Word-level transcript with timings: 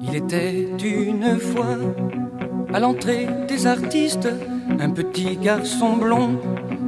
Il 0.00 0.16
était 0.16 0.68
une 0.82 1.38
fois 1.38 1.76
à 2.72 2.80
l'entrée 2.80 3.28
des 3.46 3.68
artistes 3.68 4.28
un 4.80 4.90
petit 4.90 5.36
garçon 5.36 5.96
blond 5.96 6.40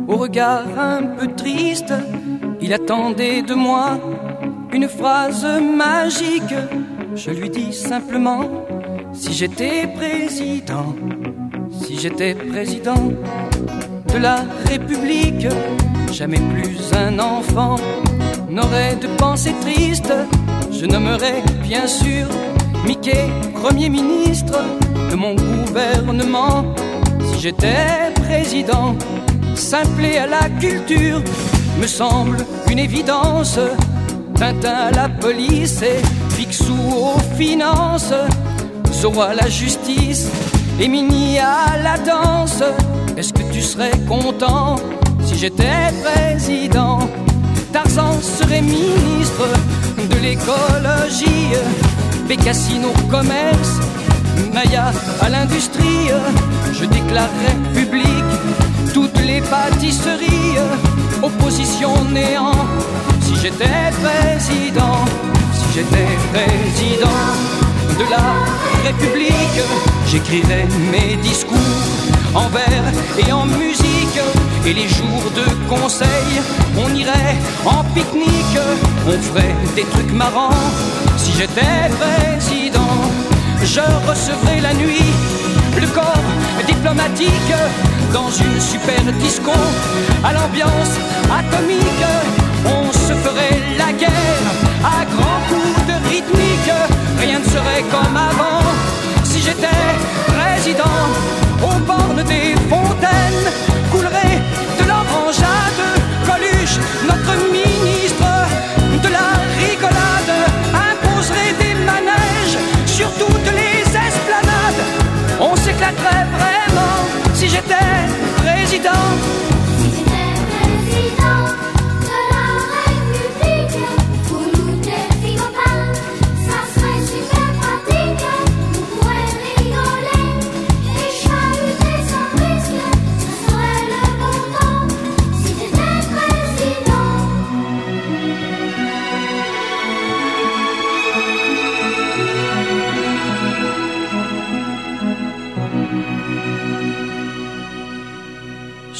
au 0.08 0.16
regard 0.16 0.66
un 0.76 1.02
peu 1.02 1.28
triste. 1.28 1.94
Il 2.60 2.72
attendait 2.72 3.42
de 3.42 3.54
moi 3.54 4.00
une 4.72 4.88
phrase 4.88 5.46
magique. 5.60 6.54
Je 7.14 7.30
lui 7.30 7.50
dis 7.50 7.72
simplement 7.72 8.66
si 9.12 9.32
j'étais 9.32 9.86
président, 9.94 10.96
si 11.70 11.98
j'étais 11.98 12.34
président 12.34 13.12
de 14.14 14.18
la 14.18 14.44
République, 14.68 15.48
jamais 16.12 16.38
plus 16.38 16.78
un 16.96 17.18
enfant 17.18 17.76
n'aurait 18.48 18.94
de 18.94 19.08
pensée 19.18 19.54
triste. 19.60 20.12
Je 20.70 20.86
nommerais 20.86 21.42
bien 21.62 21.86
sûr 21.86 22.26
Mickey, 22.86 23.28
Premier 23.54 23.88
ministre 23.88 24.60
de 25.10 25.16
mon 25.16 25.34
gouvernement. 25.34 26.74
Si 27.24 27.40
j'étais 27.40 28.12
président, 28.26 28.94
simple 29.56 30.04
à 30.04 30.26
la 30.26 30.48
culture, 30.60 31.20
me 31.80 31.86
semble 31.86 32.38
une 32.70 32.78
évidence. 32.78 33.58
Tintin 34.36 34.76
à 34.88 34.90
la 34.90 35.08
police 35.08 35.82
et 35.82 36.00
Picsou 36.36 36.76
aux 37.08 37.36
finances, 37.36 38.14
Zoro 38.92 39.22
à 39.22 39.34
la 39.34 39.48
justice 39.48 40.28
et 40.80 40.88
Mini 40.88 41.38
à 41.38 41.78
la 41.82 41.98
danse. 41.98 42.62
Est-ce 43.16 43.32
que 43.32 43.42
tu 43.52 43.62
serais 43.62 43.92
content 44.08 44.74
si 45.24 45.38
j'étais 45.38 45.92
président? 46.02 46.98
Tarzan 47.72 48.20
serait 48.20 48.60
ministre 48.60 49.46
de 49.98 50.16
l'écologie, 50.16 51.52
Bécassine 52.28 52.84
au 52.84 53.08
commerce, 53.08 53.78
Maya 54.52 54.92
à 55.20 55.28
l'industrie. 55.28 56.10
Je 56.72 56.84
déclarerais 56.86 57.56
public 57.72 58.24
toutes 58.92 59.20
les 59.24 59.40
pâtisseries, 59.42 60.58
opposition 61.22 61.92
néant. 62.12 62.66
Si 63.20 63.36
j'étais 63.36 63.92
président, 64.02 65.04
si 65.52 65.66
j'étais 65.74 66.10
président 66.32 67.20
de 67.96 68.10
la 68.10 68.90
République, 68.90 69.62
j'écrirais 70.08 70.66
mes 70.90 71.14
discours 71.22 71.54
en 72.34 72.48
vers 72.48 72.84
et 73.18 73.32
en 73.32 73.46
musique. 73.46 74.20
Et 74.66 74.72
les 74.72 74.88
jours 74.88 75.30
de 75.34 75.46
conseil, 75.68 76.30
on 76.76 76.94
irait 76.94 77.36
en 77.64 77.84
pique-nique, 77.94 78.58
on 79.06 79.20
ferait 79.20 79.54
des 79.76 79.84
trucs 79.84 80.12
marrants. 80.12 80.50
Si 81.16 81.32
j'étais 81.32 81.90
président, 82.00 82.96
je 83.62 83.80
recevrais 84.08 84.60
la 84.60 84.74
nuit 84.74 85.12
le 85.80 85.86
corps 85.88 86.30
diplomatique 86.66 87.54
dans 88.12 88.30
une 88.30 88.60
super 88.60 89.02
disco 89.20 89.52
à 90.22 90.32
l'ambiance 90.32 90.94
atomique. 91.30 92.06
On 92.64 92.90
se 92.92 93.12
ferait 93.12 93.60
la 93.76 93.92
guerre 93.92 94.46
à 94.82 95.04
grands 95.04 95.42
coups 95.48 95.86
de 95.86 96.08
rythmique. 96.08 96.72
Rien 97.20 97.38
ne 97.38 97.44
serait 97.44 97.84
comme 97.90 98.16
avant 98.16 98.62
si 99.24 99.40
j'étais 99.40 99.68
président. 100.26 101.43
Aux 101.64 101.78
bornes 101.86 102.22
des 102.24 102.54
fontaines 102.68 103.73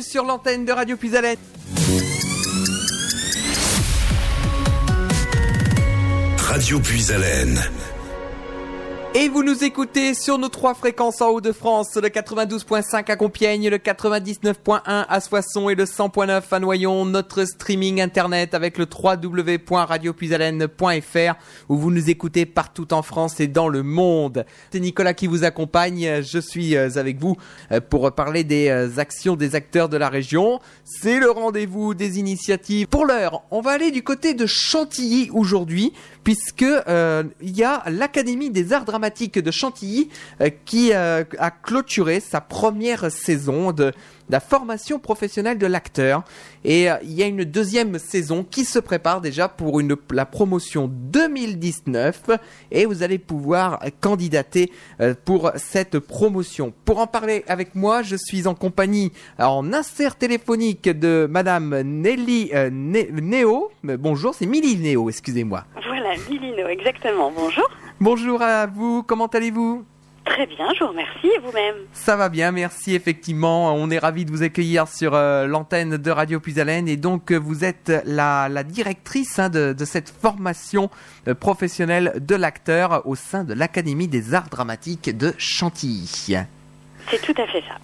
Sur 0.00 0.24
l'antenne 0.24 0.64
de 0.64 0.72
Radio 0.72 0.96
Puisalette. 0.96 1.38
Radio 6.38 6.80
Puisalène. 6.80 7.60
Et 9.12 9.28
vous 9.28 9.42
nous 9.42 9.64
écoutez 9.64 10.14
sur 10.14 10.38
nos 10.38 10.48
trois 10.48 10.72
fréquences 10.72 11.20
en 11.20 11.30
Haut-de-France, 11.30 11.96
le 11.96 12.10
92.5 12.10 13.10
à 13.10 13.16
Compiègne, 13.16 13.68
le 13.68 13.78
99.1 13.78 14.82
à 14.84 15.20
Soissons 15.20 15.68
et 15.68 15.74
le 15.74 15.82
100.9 15.82 16.42
à 16.48 16.60
Noyon, 16.60 17.04
notre 17.06 17.44
streaming 17.44 18.00
internet 18.00 18.54
avec 18.54 18.78
le 18.78 18.86
www.radiopuisalène.fr 18.86 21.34
où 21.68 21.76
vous 21.76 21.90
nous 21.90 22.08
écoutez 22.08 22.46
partout 22.46 22.94
en 22.94 23.02
France 23.02 23.40
et 23.40 23.48
dans 23.48 23.66
le 23.66 23.82
monde. 23.82 24.46
C'est 24.72 24.78
Nicolas 24.78 25.12
qui 25.12 25.26
vous 25.26 25.42
accompagne, 25.42 26.22
je 26.22 26.38
suis 26.38 26.76
euh, 26.76 26.90
avec 26.94 27.18
vous 27.18 27.36
euh, 27.72 27.80
pour 27.80 28.12
parler 28.12 28.44
des 28.44 28.68
euh, 28.68 28.98
actions 28.98 29.34
des 29.34 29.56
acteurs 29.56 29.88
de 29.88 29.96
la 29.96 30.08
région. 30.08 30.60
C'est 30.84 31.18
le 31.18 31.32
rendez-vous 31.32 31.94
des 31.94 32.20
initiatives. 32.20 32.86
Pour 32.86 33.06
l'heure, 33.06 33.42
on 33.50 33.60
va 33.60 33.72
aller 33.72 33.90
du 33.90 34.04
côté 34.04 34.34
de 34.34 34.46
Chantilly 34.46 35.30
aujourd'hui 35.32 35.92
puisque 36.22 36.62
il 36.62 37.56
y 37.56 37.64
a 37.64 37.82
l'Académie 37.88 38.50
des 38.50 38.72
arts 38.72 38.84
dramatiques 38.84 38.99
de 39.00 39.50
Chantilly 39.50 40.08
euh, 40.40 40.50
qui 40.64 40.92
euh, 40.92 41.24
a 41.38 41.50
clôturé 41.50 42.20
sa 42.20 42.40
première 42.40 43.10
saison 43.10 43.72
de, 43.72 43.92
la 44.28 44.40
formation 44.40 44.98
professionnelle 44.98 45.58
de 45.58 45.66
l'acteur 45.66 46.22
et 46.64 46.90
euh, 46.90 46.94
il 47.02 47.12
y 47.12 47.22
a 47.22 47.26
une 47.26 47.44
deuxième 47.44 47.98
saison 47.98 48.44
qui 48.48 48.64
se 48.64 48.78
prépare 48.78 49.20
déjà 49.20 49.48
pour 49.48 49.80
la 50.12 50.26
promotion 50.26 50.88
2019 50.92 52.30
et 52.70 52.86
vous 52.86 53.02
allez 53.02 53.18
pouvoir 53.18 53.80
candidater 54.00 54.70
pour 55.24 55.50
cette 55.56 55.98
promotion. 55.98 56.72
Pour 56.84 56.98
en 56.98 57.06
parler 57.06 57.44
avec 57.48 57.74
moi, 57.74 58.02
je 58.02 58.16
suis 58.16 58.46
en 58.46 58.54
compagnie 58.54 59.12
en 59.38 59.72
insert 59.72 60.16
téléphonique 60.16 60.88
de 60.88 61.26
madame 61.28 61.80
Nelly 61.82 62.50
euh, 62.54 62.70
Né- 62.70 63.10
Néo. 63.10 63.70
Bonjour, 63.82 64.34
c'est 64.34 64.46
Milly 64.46 64.76
Néo, 64.76 65.08
excusez-moi. 65.08 65.64
Voilà, 65.86 66.14
Lilino, 66.28 66.68
exactement. 66.68 67.32
Bonjour. 67.34 67.68
Bonjour 68.02 68.40
à 68.40 68.64
vous, 68.64 69.02
comment 69.02 69.26
allez-vous? 69.26 69.84
Très 70.24 70.46
bien, 70.46 70.68
je 70.74 70.82
vous 70.82 70.88
remercie 70.88 71.26
et 71.26 71.38
vous-même? 71.38 71.74
Ça 71.92 72.16
va 72.16 72.30
bien, 72.30 72.50
merci 72.50 72.94
effectivement. 72.94 73.74
On 73.74 73.90
est 73.90 73.98
ravi 73.98 74.24
de 74.24 74.30
vous 74.30 74.42
accueillir 74.42 74.88
sur 74.88 75.14
euh, 75.14 75.46
l'antenne 75.46 75.98
de 75.98 76.10
Radio 76.10 76.40
Puisalène 76.40 76.88
et 76.88 76.96
donc 76.96 77.30
euh, 77.30 77.36
vous 77.36 77.62
êtes 77.62 77.92
la, 78.06 78.48
la 78.48 78.62
directrice 78.62 79.38
hein, 79.38 79.50
de, 79.50 79.74
de 79.74 79.84
cette 79.84 80.08
formation 80.08 80.88
euh, 81.28 81.34
professionnelle 81.34 82.14
de 82.26 82.34
l'acteur 82.36 83.02
au 83.06 83.16
sein 83.16 83.44
de 83.44 83.52
l'Académie 83.52 84.08
des 84.08 84.32
arts 84.32 84.48
dramatiques 84.48 85.14
de 85.14 85.34
Chantilly. 85.36 86.36
C'est 87.08 87.22
tout 87.22 87.40
à 87.40 87.46
fait 87.46 87.62
ça. 87.62 87.76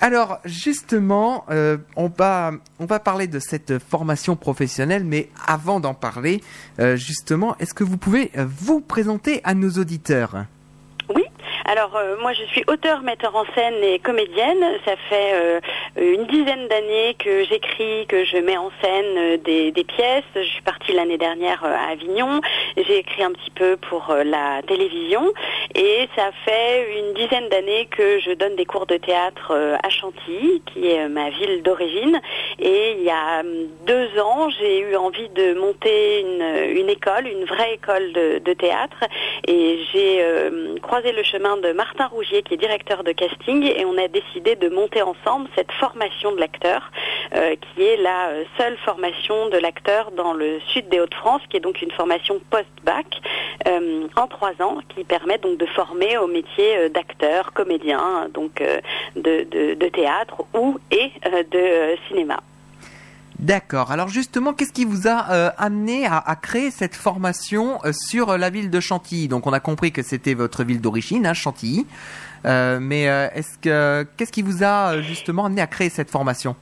Alors 0.00 0.38
justement, 0.44 1.44
euh, 1.50 1.76
on 1.96 2.08
va 2.08 2.98
parler 3.00 3.26
de 3.26 3.38
cette 3.38 3.78
formation 3.78 4.36
professionnelle, 4.36 5.04
mais 5.04 5.28
avant 5.46 5.80
d'en 5.80 5.94
parler, 5.94 6.40
euh, 6.78 6.96
justement, 6.96 7.56
est-ce 7.58 7.74
que 7.74 7.84
vous 7.84 7.98
pouvez 7.98 8.30
vous 8.34 8.80
présenter 8.80 9.40
à 9.44 9.54
nos 9.54 9.70
auditeurs? 9.72 10.46
Alors 11.70 11.94
euh, 11.94 12.16
moi 12.20 12.32
je 12.32 12.42
suis 12.46 12.64
auteur, 12.66 13.02
metteur 13.02 13.36
en 13.36 13.44
scène 13.54 13.76
et 13.84 14.00
comédienne. 14.00 14.58
Ça 14.84 14.96
fait 15.08 15.34
euh, 15.34 15.60
une 15.96 16.26
dizaine 16.26 16.66
d'années 16.66 17.14
que 17.16 17.44
j'écris, 17.44 18.08
que 18.08 18.24
je 18.24 18.38
mets 18.38 18.56
en 18.56 18.72
scène 18.82 19.16
euh, 19.16 19.36
des, 19.36 19.84
pièces. 19.84 20.24
Je 20.34 20.40
suis 20.40 20.62
partie 20.62 20.92
l'année 20.92 21.16
dernière 21.16 21.64
à 21.64 21.92
Avignon. 21.92 22.40
J'ai 22.76 22.98
écrit 22.98 23.22
un 23.22 23.30
petit 23.30 23.52
peu 23.52 23.76
pour 23.76 24.12
la 24.24 24.62
télévision 24.66 25.32
et 25.76 26.08
ça 26.16 26.30
fait 26.44 26.98
une 26.98 27.14
dizaine 27.14 27.48
d'années 27.50 27.86
que 27.86 28.18
je 28.18 28.32
donne 28.32 28.56
des 28.56 28.66
cours 28.66 28.86
de 28.86 28.96
théâtre 28.96 29.52
à 29.80 29.88
Chantilly, 29.90 30.62
qui 30.72 30.90
est 30.90 31.08
ma 31.08 31.30
ville 31.30 31.62
d'origine. 31.62 32.20
Et 32.58 32.96
il 32.98 33.04
y 33.04 33.10
a 33.10 33.40
hum, 33.40 33.68
deux 33.86 34.18
ans, 34.18 34.50
j'ai 34.58 34.80
eu 34.80 34.96
envie 34.96 35.28
de 35.28 35.54
monter 35.54 36.20
une, 36.20 36.88
école, 36.88 37.28
une 37.28 37.44
vraie 37.44 37.74
école 37.74 38.12
de, 38.12 38.38
de 38.38 38.52
théâtre. 38.54 39.04
Et 39.46 39.78
j'ai 39.92 40.24
croisé 40.82 41.12
le 41.12 41.22
chemin 41.22 41.59
de 41.60 41.72
Martin 41.72 42.06
Rougier, 42.06 42.42
qui 42.42 42.54
est 42.54 42.56
directeur 42.56 43.04
de 43.04 43.12
casting, 43.12 43.62
et 43.64 43.84
on 43.84 43.96
a 43.98 44.08
décidé 44.08 44.56
de 44.56 44.68
monter 44.68 45.02
ensemble 45.02 45.48
cette 45.54 45.72
formation 45.72 46.32
de 46.32 46.40
l'acteur, 46.40 46.90
euh, 47.34 47.54
qui 47.56 47.82
est 47.82 47.96
la 47.96 48.28
euh, 48.28 48.44
seule 48.58 48.76
formation 48.78 49.48
de 49.48 49.58
l'acteur 49.58 50.10
dans 50.12 50.32
le 50.32 50.60
sud 50.68 50.88
des 50.88 51.00
Hauts-de-France, 51.00 51.42
qui 51.48 51.56
est 51.56 51.60
donc 51.60 51.82
une 51.82 51.90
formation 51.92 52.40
post-bac 52.50 53.20
euh, 53.68 54.06
en 54.16 54.26
trois 54.26 54.52
ans, 54.60 54.78
qui 54.94 55.04
permet 55.04 55.38
donc 55.38 55.58
de 55.58 55.66
former 55.66 56.18
au 56.18 56.26
métier 56.26 56.88
d'acteur, 56.90 57.52
comédien, 57.52 58.28
donc 58.32 58.62
de, 59.16 59.44
de- 59.74 59.88
théâtre 59.88 60.44
ou 60.54 60.78
et 60.90 61.10
de 61.52 61.96
cinéma. 62.08 62.40
D'accord. 63.40 63.90
Alors 63.90 64.08
justement, 64.08 64.52
qu'est-ce 64.52 64.72
qui 64.72 64.84
vous 64.84 65.08
a 65.08 65.30
euh, 65.30 65.50
amené 65.56 66.04
à, 66.04 66.36
créer 66.40 66.70
cette 66.70 66.94
formation 66.94 67.78
euh, 67.86 67.92
sur 67.92 68.30
euh, 68.30 68.36
la 68.36 68.50
ville 68.50 68.68
de 68.68 68.80
Chantilly? 68.80 69.28
Donc 69.28 69.46
on 69.46 69.52
a 69.54 69.60
compris 69.60 69.92
que 69.92 70.02
c'était 70.02 70.34
votre 70.34 70.62
ville 70.62 70.82
d'origine, 70.82 71.26
hein, 71.26 71.32
Chantilly. 71.32 71.86
Mais 72.44 73.02
est-ce 73.02 73.58
que 73.60 74.06
qu'est-ce 74.16 74.32
qui 74.32 74.42
vous 74.42 74.62
a 74.62 75.02
justement 75.02 75.44
amené 75.46 75.60
à 75.60 75.66
créer 75.66 75.90
cette 75.90 76.10
formation? 76.10 76.56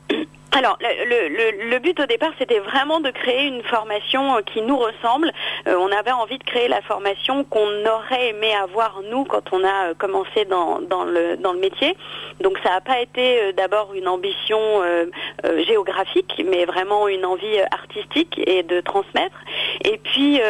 Alors, 0.52 0.78
le, 0.80 1.28
le- 1.28 1.70
le- 1.70 1.78
but 1.78 2.00
au 2.00 2.06
départ, 2.06 2.30
c'était 2.38 2.58
vraiment 2.58 3.00
de 3.00 3.10
créer 3.10 3.46
une 3.46 3.62
formation 3.62 4.36
euh, 4.36 4.40
qui 4.40 4.62
nous 4.62 4.78
ressemble. 4.78 5.30
Euh, 5.66 5.76
on 5.78 5.92
avait 5.92 6.10
envie 6.10 6.38
de 6.38 6.44
créer 6.44 6.68
la 6.68 6.80
formation 6.80 7.44
qu'on 7.44 7.84
aurait 7.84 8.30
aimé 8.30 8.54
avoir 8.54 9.02
nous 9.10 9.24
quand 9.24 9.52
on 9.52 9.62
a 9.62 9.90
euh, 9.90 9.94
commencé 9.94 10.46
dans, 10.46 10.78
le, 11.04 11.36
métier. 11.60 11.96
Donc, 12.40 12.58
ça 12.62 12.70
n'a 12.70 12.80
pas 12.80 13.00
été 13.00 13.52
d'abord 13.52 13.92
une 13.94 14.06
ambition 14.06 14.58
géographique, 15.66 16.40
mais 16.46 16.66
vraiment 16.66 17.08
une 17.08 17.24
envie 17.24 17.58
artistique 17.72 18.40
et 18.46 18.62
de 18.62 18.80
transmettre. 18.80 19.36
Et 19.84 19.98
puis. 19.98 20.40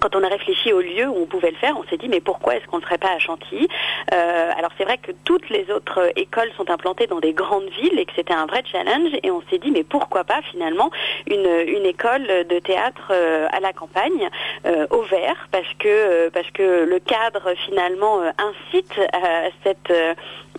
Quand 0.00 0.16
on 0.16 0.22
a 0.22 0.28
réfléchi 0.28 0.72
au 0.72 0.80
lieu 0.80 1.06
où 1.08 1.16
on 1.22 1.26
pouvait 1.26 1.50
le 1.50 1.56
faire, 1.56 1.76
on 1.78 1.84
s'est 1.88 1.96
dit 1.96 2.08
mais 2.08 2.20
pourquoi 2.20 2.56
est-ce 2.56 2.66
qu'on 2.66 2.76
ne 2.76 2.82
le 2.82 2.86
ferait 2.86 2.98
pas 2.98 3.12
à 3.12 3.18
Chantilly? 3.18 3.68
Euh, 4.12 4.50
Alors 4.56 4.70
c'est 4.76 4.84
vrai 4.84 4.98
que 4.98 5.12
toutes 5.24 5.48
les 5.50 5.70
autres 5.70 6.10
écoles 6.16 6.50
sont 6.56 6.70
implantées 6.70 7.06
dans 7.06 7.20
des 7.20 7.32
grandes 7.32 7.68
villes 7.70 7.98
et 7.98 8.04
que 8.04 8.12
c'était 8.14 8.34
un 8.34 8.46
vrai 8.46 8.62
challenge 8.70 9.12
et 9.22 9.30
on 9.30 9.42
s'est 9.50 9.58
dit 9.58 9.70
mais 9.70 9.84
pourquoi 9.84 10.24
pas 10.24 10.40
finalement 10.50 10.90
une, 11.26 11.48
une 11.66 11.86
école 11.86 12.26
de 12.26 12.58
théâtre 12.58 13.10
euh, 13.10 13.46
à 13.50 13.60
la 13.60 13.72
campagne 13.72 14.28
euh, 14.66 14.86
au 14.90 15.02
vert 15.02 15.48
parce 15.50 15.72
que 15.78 15.88
euh, 15.88 16.30
parce 16.30 16.50
que 16.50 16.84
le 16.84 16.98
cadre 16.98 17.54
finalement 17.66 18.20
incite 18.38 18.98
à 19.12 19.48
cette 19.64 19.92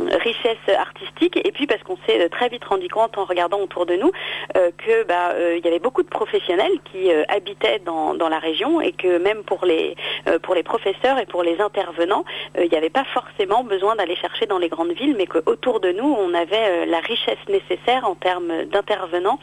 richesse 0.08 0.58
artistique. 0.78 1.40
Et 1.44 1.52
puis 1.52 1.68
parce 1.68 1.84
qu'on 1.84 1.98
s'est 2.08 2.22
euh, 2.22 2.30
très 2.30 2.50
vite 2.50 2.64
rendu 2.66 2.88
compte 2.88 3.18
en 3.18 3.26
regardant 3.26 3.60
autour 3.60 3.86
de 3.86 3.96
nous 3.96 4.12
euh, 4.56 4.72
que 4.78 5.04
bah 5.04 5.32
euh, 5.34 5.58
il 5.58 5.66
y 5.66 5.68
avait 5.68 5.80
beaucoup 5.80 6.04
de 6.04 6.08
professionnels 6.08 6.72
qui 6.92 7.12
euh, 7.12 7.24
habitaient 7.28 7.80
dans, 7.80 8.14
dans 8.14 8.30
la 8.30 8.40
région 8.40 8.82
et 8.82 8.92
que 8.92 9.18
même 9.18 9.44
pour 9.44 9.66
les 9.66 9.96
pour 10.44 10.56
les 10.56 10.64
professeurs 10.64 11.18
et 11.20 11.26
pour 11.26 11.44
les 11.44 11.60
intervenants 11.62 12.24
il 12.58 12.70
n'y 12.70 12.78
avait 12.78 12.90
pas 12.90 13.04
forcément 13.14 13.64
besoin 13.64 13.96
d'aller 13.96 14.16
chercher 14.16 14.46
dans 14.46 14.58
les 14.58 14.70
grandes 14.70 14.92
villes 14.92 15.16
mais 15.18 15.28
qu'autour 15.28 15.80
de 15.80 15.92
nous 15.92 16.06
on 16.06 16.34
avait 16.34 16.86
la 16.86 17.00
richesse 17.00 17.38
nécessaire 17.48 18.06
en 18.06 18.16
termes 18.16 18.66
d'intervenants 18.66 19.40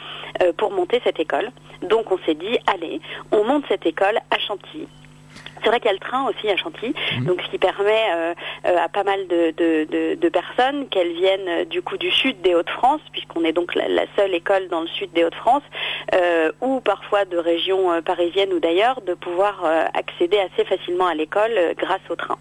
pour 0.56 0.70
monter 0.73 1.00
cette 1.05 1.20
école. 1.20 1.50
Donc 1.82 2.12
on 2.12 2.19
s'est 2.26 2.35
dit 2.35 2.58
allez 2.67 3.00
on 3.32 3.44
monte 3.44 3.64
cette 3.69 3.87
école 3.87 4.19
à 4.31 4.38
Chantilly 4.38 4.87
c'est 5.67 5.71
vrai 5.71 5.81
qu'il 5.81 5.89
y 5.89 5.91
a 5.91 5.95
le 5.95 5.99
train 5.99 6.29
aussi 6.29 6.49
à 6.49 6.57
Chantilly, 6.57 6.95
donc 7.23 7.43
ce 7.43 7.51
qui 7.51 7.59
permet 7.59 8.05
euh, 8.15 8.35
euh, 8.67 8.77
à 8.79 8.89
pas 8.89 9.03
mal 9.03 9.27
de, 9.27 9.51
de, 9.51 9.85
de, 9.91 10.15
de 10.15 10.29
personnes 10.29 10.89
qu'elles 10.89 11.13
viennent 11.13 11.49
euh, 11.49 11.65
du 11.65 11.83
coup 11.83 11.97
du 11.97 12.13
sud 12.13 12.41
des 12.41 12.55
Hauts-de-France, 12.55 13.01
puisqu'on 13.11 13.43
est 13.43 13.53
donc 13.53 13.75
la, 13.75 13.89
la 13.89 14.05
seule 14.15 14.33
école 14.33 14.69
dans 14.69 14.83
le 14.83 14.87
sud 14.87 15.13
des 15.13 15.25
Hauts-de-France, 15.25 15.65
euh, 16.15 16.53
ou 16.61 16.81
parfois 16.81 17.25
de 17.25 17.37
régions 17.37 18.01
parisiennes 18.03 18.53
ou 18.53 18.61
d'ailleurs, 18.61 19.01
de 19.01 19.15
pouvoir 19.15 19.65
accéder 19.95 20.39
assez 20.39 20.65
facilement 20.65 21.09
à 21.09 21.15
l'école 21.15 21.75
grâce 21.77 22.01
au 22.11 22.15
train. 22.15 22.39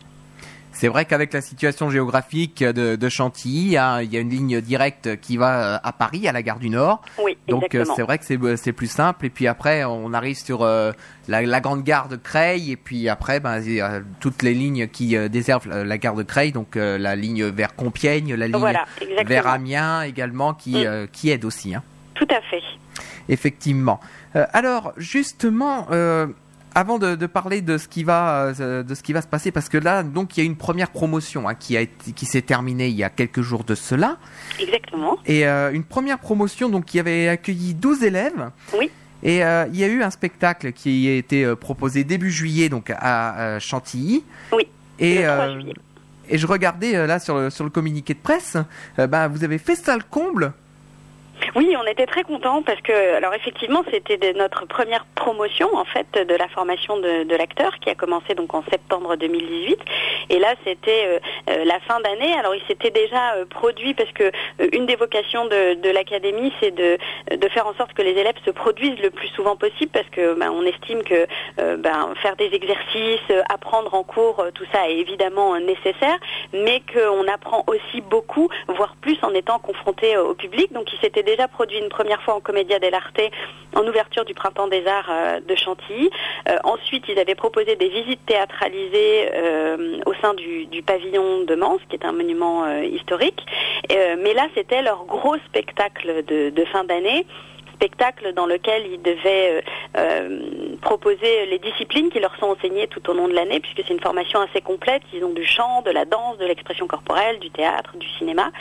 C'est 0.78 0.90
vrai 0.90 1.06
qu'avec 1.06 1.32
la 1.32 1.40
situation 1.42 1.90
géographique 1.90 2.62
de, 2.62 2.98
de 2.98 3.10
Chantilly, 3.10 3.78
hein, 3.78 4.02
il 4.02 4.14
y 4.14 4.18
a 4.18 4.20
une 4.20 4.30
ligne 4.30 4.60
directe 4.60 5.20
qui 5.22 5.38
va 5.38 5.76
euh, 5.76 5.78
à 5.82 5.94
Paris, 5.94 6.28
à 6.28 6.34
la 6.34 6.42
gare 6.44 6.60
du 6.60 6.70
Nord. 6.70 7.02
Oui, 7.24 7.38
Donc 7.48 7.74
euh, 7.76 7.86
c'est 7.96 8.02
vrai 8.02 8.18
que 8.18 8.26
c'est 8.26 8.38
euh, 8.44 8.58
c'est 8.58 8.74
plus 8.74 8.92
simple. 8.92 9.26
Et 9.26 9.30
puis 9.30 9.48
après, 9.48 9.86
on 9.86 10.14
arrive 10.14 10.36
sur 10.38 10.64
euh, 10.64 10.92
la, 11.30 11.42
la 11.42 11.62
grande 11.62 11.84
gare 11.84 12.10
de 12.10 12.18
Creil. 12.18 12.74
Et 12.74 12.76
puis 12.76 13.08
après, 13.08 13.40
ben, 13.40 13.62
il 13.62 13.76
y 13.76 13.82
a 13.82 14.02
toutes 14.20 14.44
les 14.44 14.54
lignes 14.54 14.88
qui 14.90 15.16
euh, 15.16 15.30
desservent 15.30 15.70
la, 15.70 15.98
gare 15.98 16.16
de 16.16 16.24
Creil. 16.24 16.52
Donc 16.52 16.76
euh, 16.76 16.98
la 16.98 17.16
ligne 17.16 17.46
vers 17.46 17.74
Compiègne, 17.76 18.36
la 18.36 18.48
ligne 18.48 18.58
Voilà, 18.60 18.86
vers 19.26 19.48
Amiens 19.48 20.02
également, 20.02 20.54
qui, 20.54 20.72
Mm. 20.76 20.88
euh, 20.88 21.08
qui 21.12 21.30
aide 21.30 21.46
aussi. 21.46 21.74
Hein. 21.74 21.84
Tout 22.16 22.28
à 22.30 22.42
fait. 22.42 22.62
Effectivement. 23.30 24.00
Euh, 24.36 24.46
alors 24.54 24.94
justement, 24.98 25.88
euh, 25.92 26.28
avant 26.76 27.00
de, 27.00 27.16
de 27.16 27.26
parler 27.26 27.62
de 27.62 27.78
ce 27.78 27.88
qui 27.88 28.04
va 28.04 28.54
euh, 28.60 28.84
de 28.84 28.94
ce 28.96 29.02
qui 29.02 29.14
va 29.14 29.22
se 29.22 29.28
passer, 29.28 29.52
parce 29.52 29.70
que 29.70 29.78
là, 29.78 30.04
donc 30.04 30.36
il 30.38 30.42
y 30.42 30.44
a 30.44 30.46
une 30.46 30.58
première 30.58 30.92
promotion 30.92 31.48
hein, 31.48 31.56
qui 31.56 31.76
a 31.78 31.82
été, 31.82 32.12
qui 32.12 32.26
s'est 32.26 32.42
terminée 32.42 32.88
il 32.90 32.96
y 32.96 33.04
a 33.04 33.10
quelques 33.10 33.42
jours 33.42 33.64
de 33.64 33.76
cela, 33.76 34.18
Exactement. 34.60 35.18
et 35.26 35.48
euh, 35.48 35.72
une 35.72 35.86
première 35.86 36.20
promotion 36.20 36.70
donc 36.70 36.86
qui 36.86 37.00
avait 37.00 37.30
accueilli 37.30 37.74
12 37.74 38.04
élèves. 38.04 38.52
Oui. 38.78 38.92
Et 39.24 39.44
euh, 39.44 39.66
il 39.72 39.80
y 39.80 39.84
a 39.84 39.88
eu 39.88 40.04
un 40.04 40.10
spectacle 40.12 40.74
qui 40.74 41.08
a 41.08 41.16
été 41.16 41.56
proposé 41.56 42.04
début 42.04 42.30
juillet 42.30 42.70
donc 42.70 42.92
à 42.96 43.58
Chantilly. 43.60 44.24
Oui, 44.52 44.68
Et 45.00 45.20
le 45.20 45.28
3 45.28 45.52
juillet. 45.54 45.74
et 46.30 46.38
je 46.38 46.46
regardais 46.46 47.08
là 47.08 47.20
sur 47.20 47.36
le, 47.38 47.50
sur 47.50 47.64
le 47.64 47.70
communiqué 47.72 48.14
de 48.14 48.20
presse, 48.20 48.58
ben 48.98 49.28
vous 49.30 49.44
avez 49.44 49.58
fait 49.58 49.76
ça 49.76 49.96
le 49.96 50.04
comble. 50.08 50.52
Oui, 51.56 51.74
on 51.80 51.86
était 51.86 52.06
très 52.06 52.24
contents 52.24 52.62
parce 52.64 52.82
que, 52.82 53.16
alors 53.16 53.34
effectivement, 53.34 53.84
c'était 53.90 54.34
notre 54.34 54.66
première 54.66 55.06
promotion 55.16 55.70
en 55.74 55.86
fait 55.86 56.08
de 56.14 56.36
la 56.36 56.48
formation 56.50 56.98
de, 56.98 57.36
l'acteur 57.36 57.80
qui 57.80 57.90
a 57.90 57.96
commencé 57.96 58.34
donc 58.34 58.54
en 58.54 58.64
septembre 58.70 59.16
2018. 59.16 59.78
Et 60.30 60.40
là, 60.40 60.56
c'était 60.66 61.06
euh, 61.08 61.20
euh, 61.50 61.66
la 61.66 61.80
fin 61.82 62.00
d'année. 62.00 62.34
Alors, 62.34 62.56
il 62.56 62.62
s'était 62.68 62.92
déjà 62.92 63.36
euh, 63.36 63.46
produit 63.46 63.94
parce 63.94 64.12
que 64.12 64.32
une 64.74 64.86
des 64.86 64.96
vocations 64.96 65.46
de, 65.46 65.90
l'académie, 65.90 66.52
c'est 66.60 66.72
de, 66.72 66.98
faire 67.50 67.68
en 67.68 67.74
sorte 67.76 67.94
que 67.94 68.02
les 68.02 68.12
élèves 68.12 68.36
se 68.46 68.52
produisent 68.52 69.00
le 69.00 69.10
plus 69.10 69.28
souvent 69.30 69.56
possible 69.56 69.92
parce 69.94 70.10
que 70.10 70.34
ben, 70.34 70.52
on 70.52 70.64
estime 70.64 71.04
que 71.04 71.28
ben, 71.58 72.14
faire 72.22 72.36
des 72.36 72.50
exercices, 72.54 73.32
apprendre 73.50 73.94
en 73.94 74.04
cours, 74.04 74.46
tout 74.54 74.66
ça 74.74 74.90
est 74.90 74.98
évidemment 74.98 75.58
nécessaire, 75.60 76.18
mais 76.54 76.82
qu'on 76.92 77.28
apprend 77.28 77.64
aussi 77.68 78.02
beaucoup, 78.02 78.50
voire 78.68 78.96
plus 79.00 79.18
en 79.22 79.34
étant 79.34 79.60
confronté 79.60 80.18
au 80.18 80.34
public. 80.34 80.74
Donc, 80.74 80.92
il 80.92 81.00
s'était 81.00 81.24
déjà 81.26 81.48
produit 81.48 81.80
une 81.80 81.90
première 81.90 82.22
fois 82.22 82.36
en 82.36 82.40
Comédia 82.40 82.80
dell'arte 82.80 83.20
en 83.76 83.86
ouverture 83.86 84.26
du 84.26 84.34
Printemps 84.34 84.68
des 84.68 84.86
Arts 84.88 85.10
euh, 85.10 85.40
de 85.42 85.56
Chantilly. 85.56 86.10
Euh, 86.48 86.58
ensuite, 86.64 87.04
ils 87.10 87.20
avaient 87.20 87.36
proposé 87.36 87.76
des 87.76 87.90
visites 87.90 88.26
théâtralisées 88.26 89.30
euh, 89.34 90.00
au 90.06 90.14
sein 90.22 90.34
du, 90.34 90.82
pavillon 90.86 91.44
de 91.44 91.56
Mans, 91.56 91.78
qui 91.90 91.96
est 91.96 92.06
un 92.06 92.12
monument 92.12 92.80
historique. 92.82 93.44
Mais 93.90 94.34
là, 94.34 94.48
c'était 94.54 94.82
leur 94.82 95.06
gros 95.06 95.36
spectacle 95.48 96.24
de 96.26 96.66
fin 96.66 96.84
d'année 96.84 97.26
spectacle 97.76 98.34
dans 98.34 98.46
lequel 98.46 98.88
ils 98.88 99.02
devaient 99.02 99.52
euh, 99.52 99.62
euh, 99.98 100.76
proposer 100.82 101.46
les 101.46 101.60
disciplines 101.60 102.10
qui 102.10 102.20
leur 102.20 102.36
sont 102.38 102.48
enseignées 102.48 102.88
tout 102.88 103.08
au 103.10 103.14
long 103.14 103.28
de 103.28 103.34
l'année, 103.34 103.60
puisque 103.60 103.82
c'est 103.86 103.94
une 103.94 104.00
formation 104.00 104.40
assez 104.42 104.62
complète. 104.62 105.04
Ils 105.14 105.24
ont 105.24 105.34
du 105.34 105.46
chant, 105.46 105.82
de 105.84 105.92
la 105.92 106.06
danse, 106.06 106.38
de 106.38 106.46
l'expression 106.46 106.88
corporelle, 106.88 107.40
du 107.40 107.52
théâtre, 107.52 107.96
du 107.98 108.10
cinéma. 108.18 108.52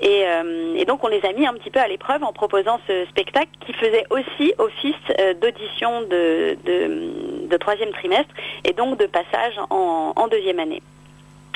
Et, 0.00 0.24
euh, 0.26 0.84
donc 0.84 1.04
on 1.04 1.08
les 1.08 1.24
a 1.24 1.32
mis 1.32 1.46
un 1.46 1.54
petit 1.54 1.70
peu 1.70 1.80
à 1.80 1.88
l'épreuve 1.88 2.22
en 2.24 2.32
proposant 2.32 2.80
ce 2.86 3.04
spectacle 3.06 3.50
qui 3.64 3.72
faisait 3.72 4.04
aussi 4.10 4.52
office 4.58 4.94
d'audition 5.40 6.02
de, 6.02 7.56
troisième 7.58 7.92
trimestre 7.92 8.34
et 8.64 8.72
donc 8.72 8.98
de 8.98 9.06
passage 9.06 9.54
en 9.70 10.26
deuxième 10.28 10.58
année. 10.58 10.82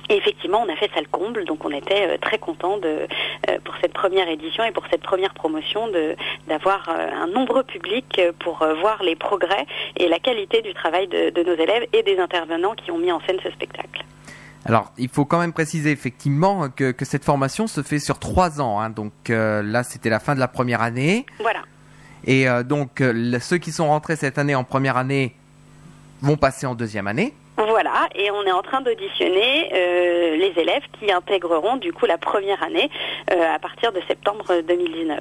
Et 0.08 0.16
effectivement, 0.16 0.62
on 0.66 0.72
a 0.72 0.76
fait 0.76 0.90
ça 0.94 1.00
le 1.00 1.08
comble, 1.10 1.44
donc 1.44 1.64
on 1.64 1.70
était 1.70 2.08
euh, 2.08 2.18
très 2.18 2.38
contents 2.38 2.78
de, 2.78 3.08
euh, 3.48 3.58
pour 3.64 3.74
cette 3.80 3.92
première 3.92 4.28
édition 4.28 4.62
et 4.64 4.70
pour 4.70 4.84
cette 4.90 5.02
première 5.02 5.34
promotion 5.34 5.88
de 5.88 6.14
d'avoir 6.46 6.88
euh, 6.88 7.10
un 7.22 7.26
nombreux 7.26 7.64
public 7.64 8.20
pour 8.38 8.64
voir 8.80 9.02
les 9.02 9.16
progrès 9.16 9.66
et 9.96 10.08
la 10.08 10.18
qualité 10.18 10.62
du 10.62 10.74
travail 10.74 11.08
de, 11.08 11.30
de 11.30 11.42
nos 11.42 11.54
élèves 11.54 11.86
et 11.92 12.02
des 12.02 12.18
intervenants 12.18 12.74
qui 12.74 12.90
ont 12.90 12.98
mis 12.98 13.10
en 13.10 13.20
scène 13.20 13.38
ce 13.42 13.50
spectacle. 13.50 14.04
Alors, 14.64 14.92
il 14.98 15.08
faut 15.08 15.24
quand 15.24 15.38
même 15.38 15.52
préciser 15.52 15.92
effectivement 15.92 16.68
que, 16.68 16.90
que 16.90 17.04
cette 17.04 17.24
formation 17.24 17.68
se 17.68 17.82
fait 17.82 18.00
sur 18.00 18.18
trois 18.18 18.60
ans. 18.60 18.80
hein. 18.80 18.90
Donc 18.90 19.12
euh, 19.30 19.62
là, 19.62 19.84
c'était 19.84 20.10
la 20.10 20.18
fin 20.18 20.34
de 20.34 20.40
la 20.40 20.48
première 20.48 20.82
année. 20.82 21.24
Voilà. 21.40 21.62
Et 22.24 22.48
euh, 22.48 22.64
donc, 22.64 23.00
euh, 23.00 23.38
ceux 23.40 23.58
qui 23.58 23.70
sont 23.70 23.86
rentrés 23.86 24.16
cette 24.16 24.38
année 24.38 24.56
en 24.56 24.64
première 24.64 24.96
année 24.96 25.36
vont 26.20 26.36
passer 26.36 26.66
en 26.66 26.74
deuxième 26.74 27.06
année. 27.06 27.32
Voilà, 27.56 28.08
et 28.14 28.30
on 28.30 28.42
est 28.42 28.52
en 28.52 28.62
train 28.62 28.82
d'auditionner 28.82 29.70
euh, 29.72 30.36
les 30.36 30.52
élèves 30.60 30.82
qui 31.00 31.10
intégreront 31.10 31.76
du 31.76 31.92
coup 31.92 32.04
la 32.06 32.18
première 32.18 32.62
année 32.62 32.90
euh, 33.30 33.54
à 33.54 33.58
partir 33.58 33.92
de 33.92 34.00
septembre 34.06 34.44
2019. 34.68 35.18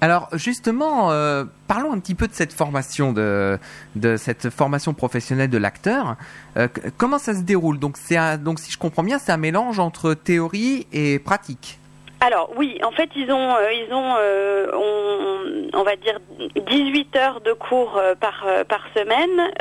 Alors 0.00 0.28
justement, 0.34 1.10
euh, 1.10 1.44
parlons 1.66 1.92
un 1.92 1.98
petit 1.98 2.14
peu 2.14 2.28
de 2.28 2.32
cette 2.32 2.52
formation, 2.52 3.12
de, 3.12 3.58
cette 4.16 4.48
formation 4.50 4.94
professionnelle 4.94 5.50
de 5.50 5.58
l'acteur. 5.58 6.14
Euh, 6.56 6.68
comment 6.96 7.18
ça 7.18 7.34
se 7.34 7.40
déroule? 7.42 7.80
Donc 7.80 7.96
un- 8.12 8.36
donc 8.38 8.60
si 8.60 8.70
je 8.70 8.78
comprends 8.78 9.02
bien, 9.02 9.18
c'est 9.18 9.32
un 9.32 9.36
mélange 9.38 9.80
entre 9.80 10.14
théorie 10.14 10.86
et 10.92 11.18
pratique. 11.18 11.80
Alors 12.20 12.50
oui, 12.56 12.80
en 12.82 12.90
fait 12.90 13.10
ils 13.14 13.30
ont 13.30 13.54
euh, 13.54 13.70
euh, 13.92 15.68
on, 15.72 15.82
va 15.84 15.94
dire 15.94 16.18
18 16.66 17.14
heures 17.16 17.40
de 17.40 17.52
cours 17.52 17.96
euh, 17.96 18.14
par 18.16 18.44
semaine 18.94 19.52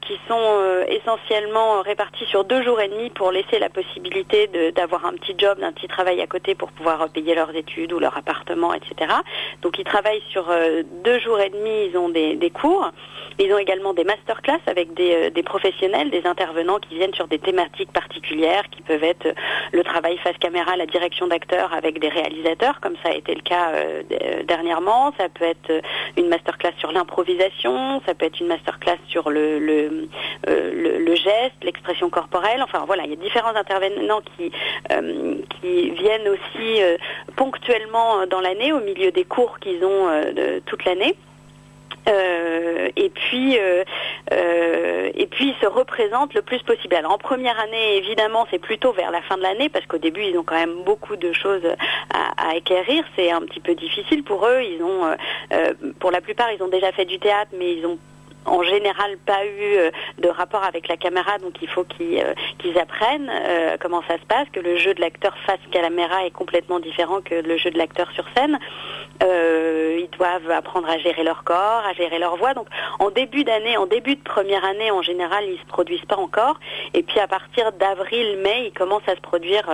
qui 0.00 0.18
sont 0.28 0.60
essentiellement 0.88 1.82
répartis 1.82 2.24
sur 2.26 2.44
deux 2.44 2.62
jours 2.62 2.80
et 2.80 2.88
demi 2.88 3.10
pour 3.10 3.30
laisser 3.30 3.58
la 3.58 3.68
possibilité 3.68 4.48
d'avoir 4.74 5.04
un 5.04 5.12
petit 5.12 5.34
job, 5.36 5.58
d'un 5.58 5.72
petit 5.72 5.88
travail 5.88 6.20
à 6.20 6.26
côté 6.26 6.54
pour 6.54 6.70
pouvoir 6.72 7.08
payer 7.08 7.34
leurs 7.34 7.54
études 7.54 7.92
ou 7.92 7.98
leur 7.98 8.16
appartement, 8.16 8.72
etc. 8.72 9.12
Donc 9.62 9.78
ils 9.78 9.84
travaillent 9.84 10.22
sur 10.30 10.46
deux 11.04 11.18
jours 11.20 11.40
et 11.40 11.50
demi, 11.50 11.88
ils 11.90 11.96
ont 11.96 12.08
des, 12.08 12.50
cours. 12.50 12.90
Ils 13.38 13.52
ont 13.52 13.58
également 13.58 13.94
des 13.94 14.04
masterclass 14.04 14.60
avec 14.66 14.94
des, 14.94 15.42
professionnels, 15.42 16.10
des 16.10 16.26
intervenants 16.26 16.78
qui 16.78 16.94
viennent 16.96 17.14
sur 17.14 17.28
des 17.28 17.38
thématiques 17.38 17.92
particulières, 17.92 18.64
qui 18.70 18.82
peuvent 18.82 19.04
être 19.04 19.26
le 19.72 19.82
travail 19.82 20.18
face 20.18 20.38
caméra, 20.38 20.76
la 20.76 20.86
direction 20.86 21.26
d'acteurs 21.26 21.65
avec 21.72 21.98
des 21.98 22.08
réalisateurs, 22.08 22.80
comme 22.80 22.94
ça 23.02 23.10
a 23.10 23.14
été 23.14 23.34
le 23.34 23.40
cas 23.40 23.70
euh, 23.70 24.02
euh, 24.10 24.42
dernièrement. 24.44 25.12
Ça 25.18 25.28
peut 25.28 25.44
être 25.44 25.70
euh, 25.70 25.80
une 26.16 26.28
masterclass 26.28 26.72
sur 26.78 26.92
l'improvisation, 26.92 28.00
ça 28.06 28.14
peut 28.14 28.26
être 28.26 28.40
une 28.40 28.48
masterclass 28.48 28.98
sur 29.08 29.30
le, 29.30 30.06
geste, 31.14 31.56
l'expression 31.62 32.10
corporelle. 32.10 32.62
Enfin 32.62 32.84
voilà, 32.86 33.04
il 33.04 33.10
y 33.10 33.12
a 33.14 33.16
différents 33.16 33.54
intervenants 33.54 34.20
qui, 34.36 34.52
viennent 35.62 36.28
aussi 36.28 36.80
ponctuellement 37.36 38.26
dans 38.26 38.40
l'année, 38.40 38.72
au 38.72 38.80
milieu 38.80 39.10
des 39.10 39.24
cours 39.24 39.58
qu'ils 39.58 39.84
ont 39.84 40.08
toute 40.66 40.84
l'année. 40.84 41.16
Euh, 42.08 42.88
et 42.94 43.10
puis 43.10 43.58
euh, 43.58 43.82
euh, 44.32 45.10
et 45.14 45.26
puis 45.26 45.48
ils 45.48 45.60
se 45.60 45.66
représentent 45.66 46.34
le 46.34 46.42
plus 46.42 46.62
possible. 46.62 46.94
Alors 46.94 47.12
en 47.12 47.18
première 47.18 47.58
année, 47.58 47.96
évidemment, 47.96 48.46
c'est 48.50 48.58
plutôt 48.58 48.92
vers 48.92 49.10
la 49.10 49.22
fin 49.22 49.36
de 49.36 49.42
l'année 49.42 49.68
parce 49.68 49.86
qu'au 49.86 49.98
début, 49.98 50.22
ils 50.22 50.38
ont 50.38 50.44
quand 50.44 50.54
même 50.54 50.84
beaucoup 50.84 51.16
de 51.16 51.32
choses 51.32 51.66
à, 52.12 52.48
à 52.48 52.56
acquérir. 52.56 53.04
C'est 53.16 53.30
un 53.30 53.40
petit 53.40 53.60
peu 53.60 53.74
difficile 53.74 54.22
pour 54.22 54.46
eux. 54.46 54.62
Ils 54.62 54.82
ont, 54.82 55.16
pour 55.98 56.10
la 56.10 56.20
plupart, 56.20 56.52
ils 56.52 56.62
ont 56.62 56.68
déjà 56.68 56.92
fait 56.92 57.04
du 57.04 57.18
théâtre, 57.18 57.50
mais 57.58 57.74
ils 57.74 57.86
ont 57.86 57.98
en 58.46 58.62
général 58.62 59.16
pas 59.18 59.44
eu 59.44 59.76
euh, 59.76 59.90
de 60.18 60.28
rapport 60.28 60.64
avec 60.64 60.88
la 60.88 60.96
caméra, 60.96 61.38
donc 61.38 61.54
il 61.60 61.68
faut 61.68 61.84
qu'ils 61.84 62.20
euh, 62.20 62.80
apprennent 62.80 63.30
euh, 63.30 63.76
comment 63.80 64.02
ça 64.08 64.18
se 64.18 64.24
passe, 64.26 64.46
que 64.52 64.60
le 64.60 64.76
jeu 64.76 64.94
de 64.94 65.00
l'acteur 65.00 65.36
face 65.46 65.58
caméra 65.70 66.24
est 66.24 66.30
complètement 66.30 66.80
différent 66.80 67.20
que 67.20 67.34
le 67.34 67.56
jeu 67.56 67.70
de 67.70 67.78
l'acteur 67.78 68.10
sur 68.12 68.24
scène. 68.36 68.58
Ils 69.20 70.08
doivent 70.18 70.50
apprendre 70.50 70.88
à 70.88 70.98
gérer 70.98 71.24
leur 71.24 71.42
corps, 71.42 71.82
à 71.86 71.92
gérer 71.94 72.18
leur 72.18 72.36
voix. 72.36 72.54
Donc 72.54 72.68
en 72.98 73.10
début 73.10 73.44
d'année, 73.44 73.76
en 73.76 73.86
début 73.86 74.14
de 74.14 74.22
première 74.22 74.64
année, 74.64 74.90
en 74.90 75.02
général, 75.02 75.44
ils 75.46 75.58
se 75.58 75.66
produisent 75.66 76.04
pas 76.04 76.16
encore. 76.16 76.58
Et 76.94 77.02
puis 77.02 77.18
à 77.18 77.26
partir 77.26 77.72
d'avril-mai, 77.72 78.66
ils 78.66 78.72
commencent 78.72 79.08
à 79.08 79.16
se 79.16 79.20
produire. 79.20 79.64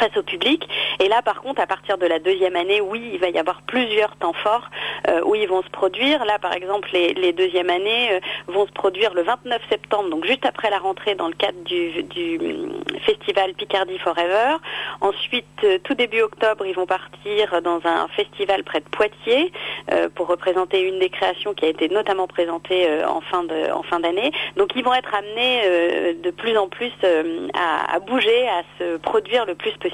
Face 0.00 0.16
au 0.16 0.22
public. 0.22 0.68
Et 0.98 1.08
là, 1.08 1.22
par 1.22 1.42
contre, 1.42 1.60
à 1.60 1.66
partir 1.66 1.98
de 1.98 2.06
la 2.06 2.18
deuxième 2.18 2.56
année, 2.56 2.80
oui, 2.80 3.10
il 3.12 3.20
va 3.20 3.28
y 3.28 3.38
avoir 3.38 3.62
plusieurs 3.62 4.16
temps 4.16 4.32
forts 4.32 4.68
euh, 5.08 5.20
où 5.24 5.34
ils 5.34 5.48
vont 5.48 5.62
se 5.62 5.68
produire. 5.70 6.24
Là, 6.24 6.38
par 6.38 6.52
exemple, 6.54 6.88
les, 6.92 7.32
deuxièmes 7.32 7.70
années 7.70 8.12
euh, 8.12 8.20
vont 8.48 8.66
se 8.66 8.72
produire 8.72 9.14
le 9.14 9.22
29 9.22 9.62
septembre, 9.68 10.10
donc 10.10 10.24
juste 10.24 10.44
après 10.44 10.70
la 10.70 10.78
rentrée 10.78 11.14
dans 11.14 11.28
le 11.28 11.34
cadre 11.34 11.62
du, 11.64 12.38
hum, 12.40 12.82
festival 13.06 13.54
Picardie 13.54 13.98
Forever. 13.98 14.56
Ensuite, 15.00 15.44
euh, 15.64 15.78
tout 15.84 15.94
début 15.94 16.22
octobre, 16.22 16.66
ils 16.66 16.74
vont 16.74 16.86
partir 16.86 17.62
dans 17.62 17.80
un 17.84 18.08
festival 18.08 18.64
près 18.64 18.80
de 18.80 18.88
Poitiers 18.90 19.52
euh, 19.92 20.08
pour 20.14 20.26
représenter 20.26 20.80
une 20.80 20.98
des 20.98 21.10
créations 21.10 21.54
qui 21.54 21.66
a 21.66 21.68
été 21.68 21.88
notamment 21.88 22.26
présentée 22.26 22.88
euh, 22.88 23.06
en 23.06 23.20
fin 23.20 24.00
d'année. 24.00 24.32
Donc, 24.56 24.72
ils 24.74 24.84
vont 24.84 24.94
être 24.94 25.14
amenés 25.14 25.62
euh, 25.64 26.14
de 26.22 26.30
plus 26.30 26.56
en 26.56 26.68
plus 26.68 26.92
euh, 27.04 27.48
à 27.54 27.98
bouger, 28.00 28.48
à 28.48 28.62
se 28.78 28.96
produire 28.98 29.46
le 29.46 29.54
plus 29.54 29.72
possible. 29.72 29.89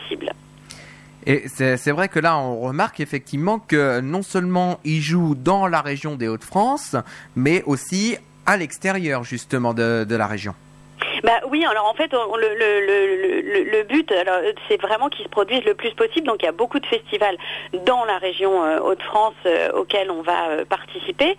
Et 1.28 1.48
c'est 1.48 1.90
vrai 1.90 2.08
que 2.08 2.20
là, 2.20 2.38
on 2.38 2.60
remarque 2.60 3.00
effectivement 3.00 3.58
que 3.58 4.00
non 4.00 4.22
seulement 4.22 4.78
ils 4.84 5.02
jouent 5.02 5.34
dans 5.34 5.66
la 5.66 5.80
région 5.80 6.14
des 6.14 6.28
Hauts-de-France, 6.28 6.94
mais 7.34 7.64
aussi 7.66 8.16
à 8.46 8.56
l'extérieur 8.56 9.24
justement 9.24 9.74
de 9.74 10.06
la 10.08 10.26
région. 10.28 10.54
Bah 11.26 11.40
oui, 11.50 11.64
alors 11.64 11.86
en 11.86 11.94
fait, 11.94 12.12
le, 12.12 13.82
but, 13.82 14.14
c'est 14.68 14.80
vraiment 14.80 15.08
qu'ils 15.08 15.24
se 15.24 15.28
produisent 15.28 15.64
le 15.64 15.74
plus 15.74 15.90
possible. 15.90 16.24
Donc 16.24 16.36
il 16.40 16.44
y 16.44 16.48
a 16.48 16.52
beaucoup 16.52 16.78
de 16.78 16.86
festivals 16.86 17.36
dans 17.84 18.04
la 18.04 18.18
région 18.18 18.64
euh, 18.64 18.78
Hauts-de-France 18.78 19.34
euh, 19.44 19.72
auxquels 19.72 20.12
on 20.12 20.22
va 20.22 20.50
euh, 20.50 20.64
participer 20.64 21.36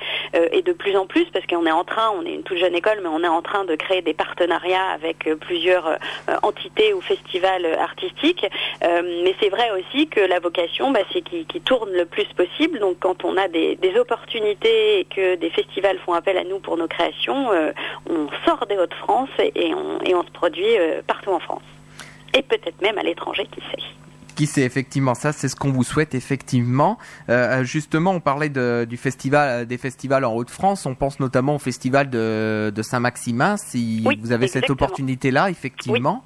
et 0.51 0.61
de 0.61 0.73
plus 0.73 0.97
en 0.97 1.05
plus 1.05 1.23
parce 1.31 1.45
qu'on 1.45 1.65
est 1.65 1.71
en 1.71 1.85
train, 1.85 2.11
on 2.19 2.25
est 2.25 2.33
une 2.33 2.43
toute 2.43 2.57
jeune 2.57 2.75
école, 2.75 2.99
mais 3.01 3.07
on 3.07 3.23
est 3.23 3.29
en 3.29 3.41
train 3.41 3.63
de 3.63 3.75
créer 3.75 4.01
des 4.01 4.13
partenariats 4.13 4.89
avec 4.93 5.29
plusieurs 5.39 5.97
entités 6.43 6.93
ou 6.93 6.99
festivals 6.99 7.65
artistiques. 7.79 8.45
Mais 8.81 9.35
c'est 9.39 9.49
vrai 9.49 9.71
aussi 9.71 10.07
que 10.07 10.19
la 10.19 10.39
vocation, 10.39 10.91
bah, 10.91 10.99
c'est 11.13 11.21
qu'ils 11.21 11.61
tournent 11.61 11.93
le 11.93 12.05
plus 12.05 12.25
possible. 12.35 12.79
Donc 12.79 12.97
quand 12.99 13.23
on 13.23 13.37
a 13.37 13.47
des, 13.47 13.77
opportunités 13.97 14.99
et 14.99 15.05
que 15.05 15.35
des 15.35 15.49
festivals 15.49 15.97
font 15.99 16.13
appel 16.13 16.37
à 16.37 16.43
nous 16.43 16.59
pour 16.59 16.75
nos 16.77 16.87
créations, 16.87 17.49
on 18.09 18.27
sort 18.45 18.65
des 18.67 18.77
Hauts-de-France 18.77 19.29
et 19.39 19.73
on, 19.77 19.99
et 20.03 20.15
on 20.15 20.23
se 20.23 20.31
produit 20.31 20.77
euh, 20.79 21.01
partout 21.05 21.31
en 21.31 21.39
France. 21.39 21.63
Et 22.33 22.41
peut-être 22.41 22.81
même 22.81 22.97
à 22.97 23.03
l'étranger, 23.03 23.47
qui 23.51 23.61
sait. 23.61 23.83
Qui 24.35 24.45
c'est 24.45 24.61
effectivement 24.61 25.15
ça, 25.15 25.31
c'est 25.31 25.47
ce 25.47 25.55
qu'on 25.55 25.71
vous 25.71 25.83
souhaite 25.83 26.13
effectivement. 26.13 26.99
Euh, 27.29 27.63
justement, 27.63 28.11
on 28.11 28.19
parlait 28.19 28.49
de, 28.49 28.85
du 28.87 28.95
festival, 28.95 29.49
euh, 29.49 29.65
des 29.65 29.79
festivals 29.79 30.23
en 30.25 30.33
Haute-France. 30.35 30.85
On 30.85 30.93
pense 30.93 31.19
notamment 31.19 31.55
au 31.55 31.59
festival 31.59 32.09
de, 32.09 32.71
de 32.75 32.81
Saint-Maximin. 32.83 33.57
Si 33.57 34.03
Oui, 34.05 34.19
vous 34.21 34.31
avez 34.31 34.47
cette 34.47 34.69
opportunité-là, 34.69 35.49
effectivement. 35.49 36.23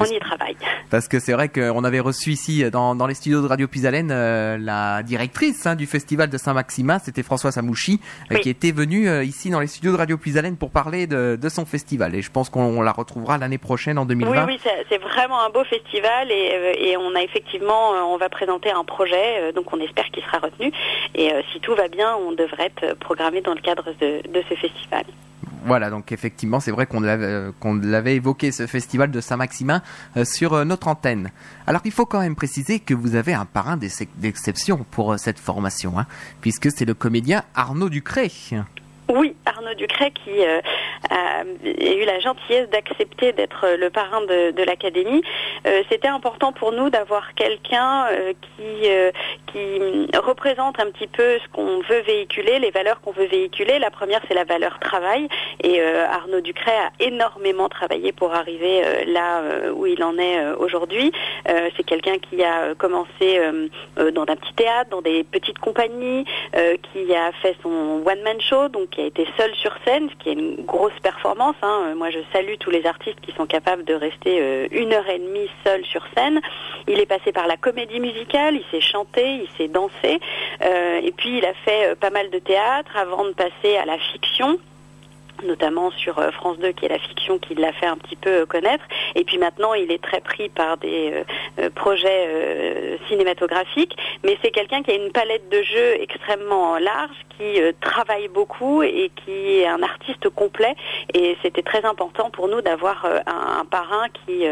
On 0.00 0.04
y 0.04 0.18
travaille. 0.18 0.56
Parce 0.90 1.08
que 1.08 1.18
c'est 1.18 1.32
vrai 1.32 1.48
qu'on 1.48 1.84
avait 1.84 2.00
reçu 2.00 2.30
ici 2.30 2.68
dans, 2.70 2.94
dans 2.94 3.06
les 3.06 3.14
studios 3.14 3.42
de 3.42 3.46
Radio 3.46 3.68
Pisalène 3.68 4.10
euh, 4.10 4.56
la 4.58 5.02
directrice 5.02 5.66
hein, 5.66 5.74
du 5.74 5.86
festival 5.86 6.30
de 6.30 6.38
Saint-Maximin, 6.38 6.98
c'était 6.98 7.22
François 7.22 7.52
Samouchi, 7.52 8.00
euh, 8.32 8.36
qui 8.36 8.50
était 8.50 8.72
venue 8.72 9.08
euh, 9.08 9.24
ici 9.24 9.50
dans 9.50 9.60
les 9.60 9.66
studios 9.66 9.92
de 9.92 9.96
Radio 9.96 10.16
Pisalène 10.16 10.56
pour 10.56 10.70
parler 10.70 11.06
de, 11.06 11.36
de 11.40 11.48
son 11.48 11.66
festival. 11.66 12.14
Et 12.14 12.22
je 12.22 12.30
pense 12.30 12.48
qu'on 12.48 12.80
la 12.80 12.92
retrouvera 12.92 13.38
l'année 13.38 13.58
prochaine 13.58 13.98
en 13.98 14.06
2020. 14.06 14.46
Oui, 14.46 14.58
oui, 14.64 14.70
c'est 14.88 14.98
vraiment 14.98 15.40
un 15.44 15.50
beau 15.50 15.64
festival 15.64 16.30
et, 16.30 16.50
euh, 16.52 16.72
et 16.76 16.96
on 16.96 17.14
a 17.14 17.22
effectivement, 17.22 17.94
euh, 17.94 18.00
on 18.02 18.16
va 18.16 18.28
présenter 18.28 18.70
un 18.70 18.84
projet, 18.84 19.40
euh, 19.40 19.52
donc 19.52 19.72
on 19.72 19.80
espère 19.80 20.06
qu'il 20.10 20.22
sera 20.24 20.38
retenu. 20.38 20.72
Et 21.14 21.32
euh, 21.32 21.42
si 21.52 21.60
tout 21.60 21.74
va 21.74 21.88
bien, 21.88 22.16
on 22.16 22.32
devrait 22.32 22.72
être 22.76 22.94
programmé 22.98 23.40
dans 23.40 23.54
le 23.54 23.60
cadre 23.60 23.92
de, 24.00 24.22
de 24.28 24.42
ce 24.48 24.54
festival. 24.54 25.04
Voilà, 25.68 25.90
donc 25.90 26.10
effectivement, 26.12 26.58
c'est 26.60 26.70
vrai 26.70 26.86
qu'on 26.86 27.00
l'avait, 27.00 27.24
euh, 27.26 27.50
qu'on 27.60 27.74
l'avait 27.74 28.16
évoqué, 28.16 28.50
ce 28.52 28.66
festival 28.66 29.10
de 29.10 29.20
Saint-Maximin, 29.20 29.82
euh, 30.16 30.24
sur 30.24 30.54
euh, 30.54 30.64
notre 30.64 30.88
antenne. 30.88 31.30
Alors, 31.66 31.82
il 31.84 31.92
faut 31.92 32.06
quand 32.06 32.20
même 32.20 32.34
préciser 32.34 32.80
que 32.80 32.94
vous 32.94 33.14
avez 33.14 33.34
un 33.34 33.44
parrain 33.44 33.76
d'ex- 33.76 34.02
d'exception 34.16 34.84
pour 34.90 35.18
cette 35.18 35.38
formation, 35.38 35.98
hein, 35.98 36.06
puisque 36.40 36.70
c'est 36.72 36.84
le 36.84 36.94
comédien 36.94 37.42
Arnaud 37.54 37.88
Ducré. 37.88 38.32
Oui, 39.10 39.34
Ducret 39.76 40.10
qui 40.10 40.44
euh, 40.44 40.60
a, 41.10 41.44
eu 41.64 42.04
la 42.04 42.20
gentillesse 42.20 42.68
d'accepter 42.70 43.32
d'être 43.32 43.64
euh, 43.64 43.76
le 43.76 43.90
parrain 43.90 44.20
de, 44.22 44.62
l'académie. 44.62 45.22
Euh, 45.66 45.82
C'était 45.90 46.08
important 46.08 46.52
pour 46.52 46.72
nous 46.72 46.90
d'avoir 46.90 47.34
quelqu'un 47.34 48.06
qui 48.32 48.88
qui 49.46 50.16
représente 50.16 50.78
un 50.78 50.90
petit 50.90 51.06
peu 51.06 51.38
ce 51.38 51.48
qu'on 51.52 51.80
veut 51.80 52.00
véhiculer, 52.00 52.58
les 52.58 52.70
valeurs 52.70 53.00
qu'on 53.00 53.12
veut 53.12 53.26
véhiculer. 53.26 53.78
La 53.78 53.90
première, 53.90 54.20
c'est 54.28 54.34
la 54.34 54.44
valeur 54.44 54.78
travail. 54.78 55.28
Et 55.62 55.80
Arnaud 55.80 56.40
Ducret 56.40 56.76
a 56.76 56.90
énormément 57.00 57.68
travaillé 57.68 58.12
pour 58.12 58.34
arriver 58.34 59.04
là 59.06 59.42
où 59.72 59.86
il 59.86 60.02
en 60.04 60.18
est 60.18 60.52
aujourd'hui. 60.58 61.12
C'est 61.46 61.82
quelqu'un 61.84 62.18
qui 62.18 62.42
a 62.44 62.74
commencé 62.74 63.40
dans 63.96 64.22
un 64.22 64.36
petit 64.36 64.54
théâtre, 64.54 64.90
dans 64.90 65.02
des 65.02 65.24
petites 65.24 65.58
compagnies, 65.58 66.24
qui 66.52 67.14
a 67.14 67.32
fait 67.40 67.56
son 67.62 68.02
one-man 68.04 68.40
show, 68.40 68.68
donc 68.68 68.90
qui 68.90 69.00
a 69.00 69.06
été 69.06 69.26
seul 69.36 69.47
sur 69.54 69.72
scène, 69.84 70.08
ce 70.10 70.14
qui 70.16 70.30
est 70.30 70.32
une 70.32 70.64
grosse 70.64 70.98
performance. 71.02 71.56
hein. 71.62 71.86
Euh, 71.88 71.94
Moi, 71.94 72.10
je 72.10 72.18
salue 72.32 72.54
tous 72.58 72.70
les 72.70 72.86
artistes 72.86 73.20
qui 73.20 73.32
sont 73.32 73.46
capables 73.46 73.84
de 73.84 73.94
rester 73.94 74.40
euh, 74.40 74.68
une 74.70 74.92
heure 74.92 75.08
et 75.08 75.18
demie 75.18 75.48
seuls 75.64 75.84
sur 75.84 76.04
scène. 76.16 76.40
Il 76.86 77.00
est 77.00 77.06
passé 77.06 77.32
par 77.32 77.46
la 77.46 77.56
comédie 77.56 78.00
musicale, 78.00 78.54
il 78.56 78.64
s'est 78.70 78.80
chanté, 78.80 79.42
il 79.42 79.48
s'est 79.56 79.68
dansé, 79.68 80.20
euh, 80.62 81.00
et 81.02 81.12
puis 81.12 81.38
il 81.38 81.44
a 81.44 81.54
fait 81.54 81.94
pas 81.98 82.10
mal 82.10 82.30
de 82.30 82.38
théâtre 82.38 82.96
avant 82.96 83.24
de 83.24 83.32
passer 83.32 83.76
à 83.76 83.84
la 83.84 83.98
fiction 83.98 84.58
notamment 85.42 85.90
sur 85.90 86.18
euh, 86.18 86.30
France 86.30 86.58
2 86.58 86.72
qui 86.72 86.86
est 86.86 86.88
la 86.88 86.98
fiction 86.98 87.38
qui 87.38 87.54
l'a 87.54 87.72
fait 87.72 87.86
un 87.86 87.96
petit 87.96 88.16
peu 88.16 88.30
euh, 88.30 88.46
connaître 88.46 88.84
et 89.14 89.24
puis 89.24 89.38
maintenant 89.38 89.74
il 89.74 89.90
est 89.90 90.02
très 90.02 90.20
pris 90.20 90.48
par 90.48 90.76
des 90.78 91.24
euh, 91.58 91.70
projets 91.70 92.98
cinématographiques 93.08 93.96
mais 94.24 94.38
c'est 94.42 94.50
quelqu'un 94.50 94.82
qui 94.82 94.90
a 94.90 94.94
une 94.94 95.10
palette 95.12 95.48
de 95.48 95.62
jeux 95.62 96.00
extrêmement 96.00 96.78
large 96.78 97.16
qui 97.36 97.60
travaille 97.80 98.28
beaucoup 98.28 98.82
et 98.82 99.10
qui 99.24 99.58
est 99.58 99.66
un 99.66 99.82
artiste 99.82 100.28
complet 100.30 100.74
et 101.14 101.36
c'était 101.42 101.62
très 101.62 101.84
important 101.84 102.30
pour 102.30 102.48
nous 102.48 102.60
d'avoir 102.60 103.06
un, 103.26 103.64
parrain 103.64 104.06
qui 104.26 104.44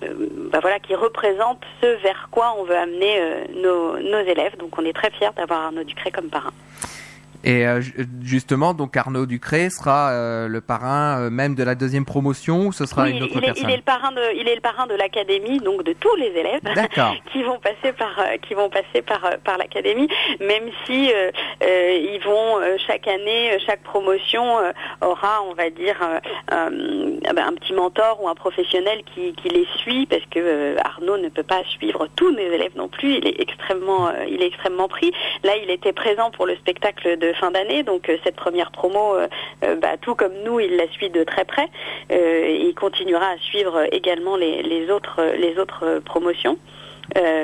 bah 0.00 0.58
voilà, 0.60 0.78
qui 0.78 0.94
représente 0.94 1.60
ce 1.80 1.86
vers 2.02 2.28
quoi 2.30 2.54
on 2.58 2.64
veut 2.64 2.76
amener 2.76 3.20
nos, 3.56 3.98
nos 3.98 4.20
élèves. 4.20 4.56
Donc 4.58 4.78
on 4.78 4.84
est 4.84 4.92
très 4.92 5.10
fiers 5.10 5.30
d'avoir 5.36 5.66
Arnaud 5.66 5.84
Ducré 5.84 6.10
comme 6.10 6.28
parrain. 6.28 6.52
Et 7.44 7.66
euh, 7.66 7.80
ju- 7.80 7.94
justement, 8.22 8.74
donc 8.74 8.96
Arnaud 8.96 9.24
Ducré 9.26 9.70
sera 9.70 10.10
euh, 10.10 10.48
le 10.48 10.60
parrain 10.60 11.20
euh, 11.20 11.30
même 11.30 11.54
de 11.54 11.62
la 11.62 11.76
deuxième 11.76 12.04
promotion 12.04 12.66
ou 12.66 12.72
ce 12.72 12.84
sera 12.84 13.04
Oui, 13.04 13.10
une 13.10 13.16
il, 13.18 13.22
autre 13.22 13.32
il 13.36 13.38
est, 13.44 13.46
personne 13.46 13.64
il 13.68 13.72
est 13.72 13.76
le 13.76 13.82
parrain 13.82 14.10
de, 14.12 14.20
il 14.36 14.48
est 14.48 14.54
le 14.56 14.60
parrain 14.60 14.86
de 14.88 14.94
l'académie, 14.94 15.58
donc 15.60 15.84
de 15.84 15.92
tous 15.92 16.14
les 16.16 16.26
élèves 16.26 16.60
qui 17.32 17.42
vont 17.44 17.58
passer 17.60 17.92
par, 17.96 18.16
qui 18.46 18.54
vont 18.54 18.68
passer 18.70 19.02
par, 19.02 19.20
par 19.44 19.56
l'académie, 19.56 20.08
même 20.40 20.64
si 20.84 21.12
euh, 21.12 21.30
euh, 21.62 22.10
ils 22.12 22.20
vont 22.24 22.58
chaque 22.86 23.06
année, 23.06 23.56
chaque 23.64 23.82
promotion 23.82 24.58
euh, 24.58 24.72
aura, 25.00 25.42
on 25.48 25.54
va 25.54 25.70
dire, 25.70 25.96
ah 26.50 26.68
ben, 26.70 27.46
un 27.46 27.52
petit 27.54 27.72
mentor 27.72 28.22
ou 28.22 28.28
un 28.28 28.34
professionnel 28.34 29.02
qui, 29.14 29.32
qui 29.34 29.48
les 29.48 29.66
suit, 29.76 30.06
parce 30.06 30.24
que 30.30 30.76
Arnaud 30.84 31.18
ne 31.18 31.28
peut 31.28 31.42
pas 31.42 31.62
suivre 31.64 32.08
tous 32.16 32.32
mes 32.34 32.42
élèves 32.44 32.72
non 32.76 32.88
plus. 32.88 33.14
Il 33.18 33.26
est 33.28 33.40
extrêmement, 33.40 34.10
il 34.28 34.42
est 34.42 34.46
extrêmement 34.48 34.88
pris. 34.88 35.12
Là, 35.44 35.52
il 35.62 35.70
était 35.70 35.92
présent 35.92 36.30
pour 36.30 36.46
le 36.46 36.56
spectacle 36.56 37.16
de 37.18 37.27
fin 37.34 37.50
d'année, 37.50 37.82
donc 37.82 38.08
euh, 38.08 38.16
cette 38.24 38.36
première 38.36 38.70
promo, 38.70 39.14
euh, 39.14 39.28
euh, 39.64 39.76
bah, 39.76 39.96
tout 40.00 40.14
comme 40.14 40.34
nous, 40.44 40.60
il 40.60 40.76
la 40.76 40.88
suit 40.88 41.10
de 41.10 41.24
très 41.24 41.44
près. 41.44 41.68
Il 42.10 42.74
continuera 42.74 43.30
à 43.30 43.38
suivre 43.38 43.86
également 43.92 44.36
les, 44.36 44.90
autres, 44.90 45.22
les 45.36 45.58
autres 45.58 46.00
promotions, 46.04 46.58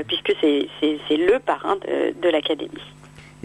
puisque 0.07 0.35
c'est 0.41 1.17
le 1.17 1.39
parrain 1.39 1.77
de 1.77 2.29
l'académie. 2.29 2.71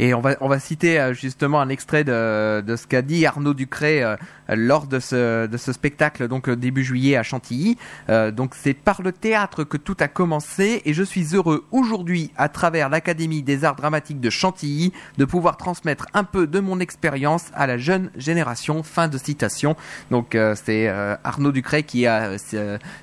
Et 0.01 0.13
on 0.13 0.21
va, 0.21 0.37
on 0.39 0.47
va 0.47 0.59
citer 0.59 0.97
euh, 0.99 1.13
justement 1.13 1.59
un 1.59 1.67
extrait 1.67 2.05
de, 2.05 2.61
de 2.61 2.75
ce 2.77 2.87
qu'a 2.87 3.01
dit 3.01 3.25
Arnaud 3.25 3.53
Ducré 3.53 4.01
euh, 4.01 4.15
lors 4.47 4.87
de 4.87 4.99
ce, 4.99 5.45
de 5.45 5.57
ce 5.57 5.73
spectacle, 5.73 6.29
donc 6.29 6.47
euh, 6.47 6.55
début 6.55 6.83
juillet 6.85 7.17
à 7.17 7.23
Chantilly. 7.23 7.77
Donc 8.07 8.55
c'est 8.55 8.73
par 8.73 9.01
le 9.01 9.11
théâtre 9.11 9.63
que 9.65 9.77
tout 9.77 9.97
a 9.99 10.07
commencé 10.07 10.81
et 10.85 10.93
je 10.93 11.03
suis 11.03 11.35
heureux 11.35 11.65
aujourd'hui, 11.71 12.31
à 12.37 12.47
travers 12.49 12.89
l'Académie 12.89 13.43
des 13.43 13.65
arts 13.65 13.75
dramatiques 13.75 14.21
de 14.21 14.29
Chantilly, 14.29 14.93
de 15.17 15.25
pouvoir 15.25 15.57
transmettre 15.57 16.07
un 16.13 16.23
peu 16.23 16.47
de 16.47 16.59
mon 16.59 16.79
expérience 16.79 17.45
à 17.53 17.67
la 17.67 17.77
jeune 17.77 18.09
génération. 18.15 18.81
Fin 18.83 19.09
de 19.09 19.17
citation. 19.17 19.75
Donc 20.11 20.37
c'est 20.55 20.87
Arnaud 21.23 21.51
Ducré 21.51 21.83
qui 21.83 22.07
a 22.07 22.31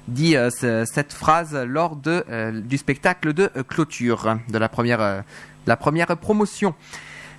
dit 0.09 0.33
ce- 0.33 0.85
cette 0.91 1.13
phrase 1.13 1.55
lors 1.55 1.95
de, 1.97 2.25
du 2.61 2.79
spectacle 2.79 3.33
de 3.35 3.51
clôture 3.69 4.39
de 4.49 4.59
la 4.59 4.69
première 4.69 5.23
la 5.67 5.77
première 5.77 6.17
promotion. 6.17 6.75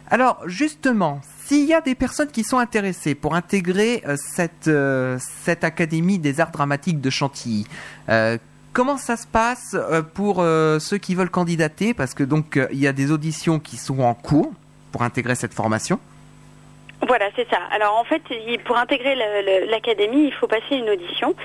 Alors 0.09 0.41
justement, 0.45 1.21
s'il 1.45 1.65
y 1.65 1.73
a 1.73 1.81
des 1.81 1.95
personnes 1.95 2.31
qui 2.31 2.43
sont 2.43 2.57
intéressées 2.57 3.15
pour 3.15 3.35
intégrer 3.35 4.03
euh, 4.07 4.15
cette, 4.17 4.67
euh, 4.67 5.17
cette 5.19 5.63
Académie 5.63 6.19
des 6.19 6.39
arts 6.39 6.51
dramatiques 6.51 7.01
de 7.01 7.09
Chantilly, 7.09 7.67
euh, 8.09 8.37
comment 8.71 8.97
ça 8.97 9.17
se 9.17 9.27
passe 9.27 9.75
pour 10.13 10.37
ceux 10.37 10.97
qui 10.97 11.15
veulent 11.15 11.29
candidater? 11.29 11.93
Parce 11.93 12.13
que 12.13 12.23
donc 12.23 12.59
il 12.71 12.79
y 12.79 12.87
a 12.87 12.93
des 12.93 13.11
auditions 13.11 13.59
qui 13.59 13.75
sont 13.75 13.99
en 13.99 14.13
cours 14.13 14.51
pour 14.91 15.01
intégrer 15.01 15.35
cette 15.35 15.53
formation. 15.53 15.99
Voilà, 17.05 17.25
c'est 17.35 17.47
ça. 17.49 17.59
Alors 17.71 17.95
en 17.97 18.03
fait, 18.03 18.21
pour 18.65 18.77
intégrer 18.77 19.15
l'académie, 19.69 20.27
il 20.27 20.33
faut 20.33 20.47
passer 20.47 20.75
une 20.75 20.89
audition 20.89 21.35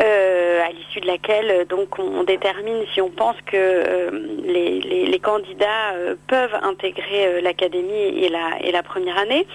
euh, 0.00 0.62
à 0.62 0.70
l'issue 0.70 1.00
de 1.00 1.06
laquelle 1.06 1.50
euh, 1.50 1.64
donc 1.64 1.98
on, 1.98 2.22
détermine 2.22 2.84
si 2.94 3.00
on 3.00 3.10
pense 3.10 3.34
que 3.46 3.56
euh, 3.56 4.10
les, 4.44 5.18
candidats 5.18 5.94
peuvent 6.28 6.54
intégrer 6.62 7.42
l'académie 7.42 7.92
et 7.92 8.28
la, 8.28 8.82
première 8.84 9.18
année. 9.18 9.46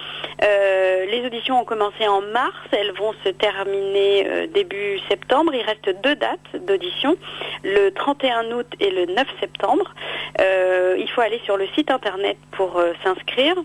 Les 0.41 1.23
auditions 1.25 1.61
ont 1.61 1.63
commencé 1.63 2.05
en 2.05 2.21
mars, 2.21 2.57
elles 2.71 2.91
vont 2.91 3.13
se 3.23 3.29
terminer 3.29 4.47
début 4.53 4.99
septembre. 5.07 5.53
Il 5.55 5.61
reste 5.61 5.89
deux 6.03 6.15
dates 6.15 6.65
d'audition, 6.65 7.15
le 7.63 7.89
31 7.91 8.51
août 8.51 8.67
et 8.81 8.91
le 8.91 9.05
9 9.05 9.25
septembre. 9.39 9.95
Il 10.39 11.09
faut 11.15 11.21
aller 11.21 11.39
sur 11.45 11.55
le 11.55 11.67
site 11.67 11.89
internet 11.89 12.37
pour 12.51 12.79
s'inscrire. 13.03 13.55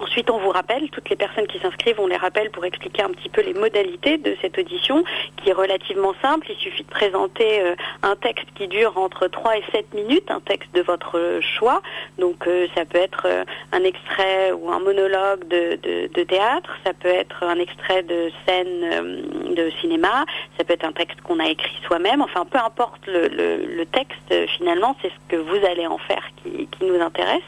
Ensuite, 0.00 0.30
on 0.30 0.38
vous 0.38 0.50
rappelle, 0.50 0.90
toutes 0.90 1.08
les 1.08 1.16
personnes 1.16 1.46
qui 1.46 1.58
s'inscrivent, 1.58 2.00
on 2.00 2.06
les 2.06 2.16
rappelle 2.16 2.50
pour 2.50 2.64
expliquer 2.64 3.02
un 3.02 3.10
petit 3.10 3.28
peu 3.28 3.42
les 3.42 3.54
modalités 3.54 4.18
de 4.18 4.36
cette 4.40 4.58
audition, 4.58 5.04
qui 5.36 5.50
est 5.50 5.52
relativement 5.52 6.14
simple. 6.20 6.46
Il 6.50 6.56
suffit 6.56 6.82
de 6.82 6.88
présenter 6.88 7.60
euh, 7.60 7.74
un 8.04 8.16
texte 8.16 8.46
qui 8.54 8.68
dure 8.68 8.98
entre 8.98 9.26
3 9.28 9.56
et 9.58 9.64
7 9.72 9.94
minutes, 9.94 10.30
un 10.30 10.40
texte 10.40 10.72
de 10.74 10.82
votre 10.82 11.40
choix. 11.40 11.80
Donc, 12.18 12.46
euh, 12.46 12.66
ça 12.74 12.84
peut 12.84 12.98
être 12.98 13.26
euh, 13.26 13.44
un 13.72 13.82
extrait 13.82 14.52
ou 14.52 14.70
un 14.70 14.78
monologue 14.78 15.48
de, 15.48 15.76
de- 15.82 16.22
théâtre, 16.24 16.70
ça 16.84 16.92
peut 16.94 17.08
être 17.08 17.42
un 17.42 17.58
extrait 17.58 18.02
de 18.02 18.30
scène 18.46 18.80
euh, 18.84 19.54
de 19.54 19.70
cinéma, 19.80 20.24
ça 20.58 20.64
peut 20.64 20.72
être 20.74 20.84
un 20.84 20.92
texte 20.92 21.20
qu'on 21.22 21.38
a 21.40 21.48
écrit 21.48 21.76
soi-même. 21.86 22.20
Enfin, 22.22 22.44
peu 22.44 22.58
importe 22.58 23.06
le, 23.06 23.28
le- 23.28 23.86
texte, 23.86 24.16
euh, 24.32 24.46
finalement, 24.58 24.96
c'est 25.02 25.08
ce 25.10 25.14
que 25.28 25.36
vous 25.36 25.64
allez 25.66 25.86
en 25.86 25.98
faire 25.98 26.24
qui, 26.42 26.68
nous 26.82 27.00
intéresse. 27.00 27.42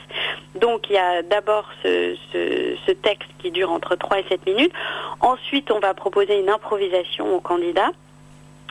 Donc 0.54 0.88
il 0.88 0.94
y 0.94 0.98
a 0.98 1.22
d'abord 1.22 1.68
ce, 1.82 2.16
ce- 2.32 2.76
ce 2.86 2.92
texte 2.92 3.28
qui 3.40 3.50
dure 3.50 3.70
entre 3.72 3.94
3 3.96 4.20
et 4.20 4.24
7 4.28 4.46
minutes. 4.46 4.72
Ensuite, 5.20 5.70
on 5.70 5.80
va 5.80 5.92
proposer 5.94 6.38
une 6.40 6.48
improvisation 6.48 7.34
aux 7.34 7.40
candidats. 7.40 7.90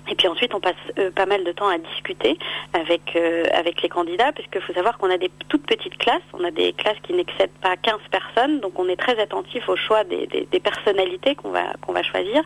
Et 0.10 0.16
puis 0.16 0.28
ensuite, 0.28 0.54
on 0.54 0.60
passe 0.60 0.76
euh, 1.00 1.12
pas 1.12 1.26
mal 1.26 1.44
de 1.44 1.52
temps 1.52 1.68
à 1.68 1.78
discuter 1.78 2.38
avec 2.74 3.16
euh, 3.16 3.44
avec 3.54 3.82
les 3.82 3.90
candidats, 3.90 4.32
qu'il 4.52 4.62
faut 4.62 4.74
savoir 4.74 4.98
qu'on 4.98 5.10
a 5.10 5.18
des 5.18 5.32
toutes 5.50 5.66
petites 5.66 5.98
classes. 5.98 6.22
On 6.34 6.44
a 6.44 6.52
des 6.52 6.74
classes 6.74 6.98
qui 7.04 7.14
n'excèdent 7.14 7.58
pas 7.62 7.76
15 7.78 8.00
personnes, 8.12 8.60
donc 8.60 8.78
on 8.80 8.88
est 8.90 8.96
très 8.96 9.18
attentif 9.20 9.68
au 9.70 9.76
choix 9.76 10.04
des, 10.04 10.28
des- 10.28 10.48
des 10.52 10.60
personnalités 10.60 11.36
qu'on 11.36 11.50
va 11.50 11.74
qu'on 11.82 11.94
va 11.94 12.04
choisir, 12.04 12.42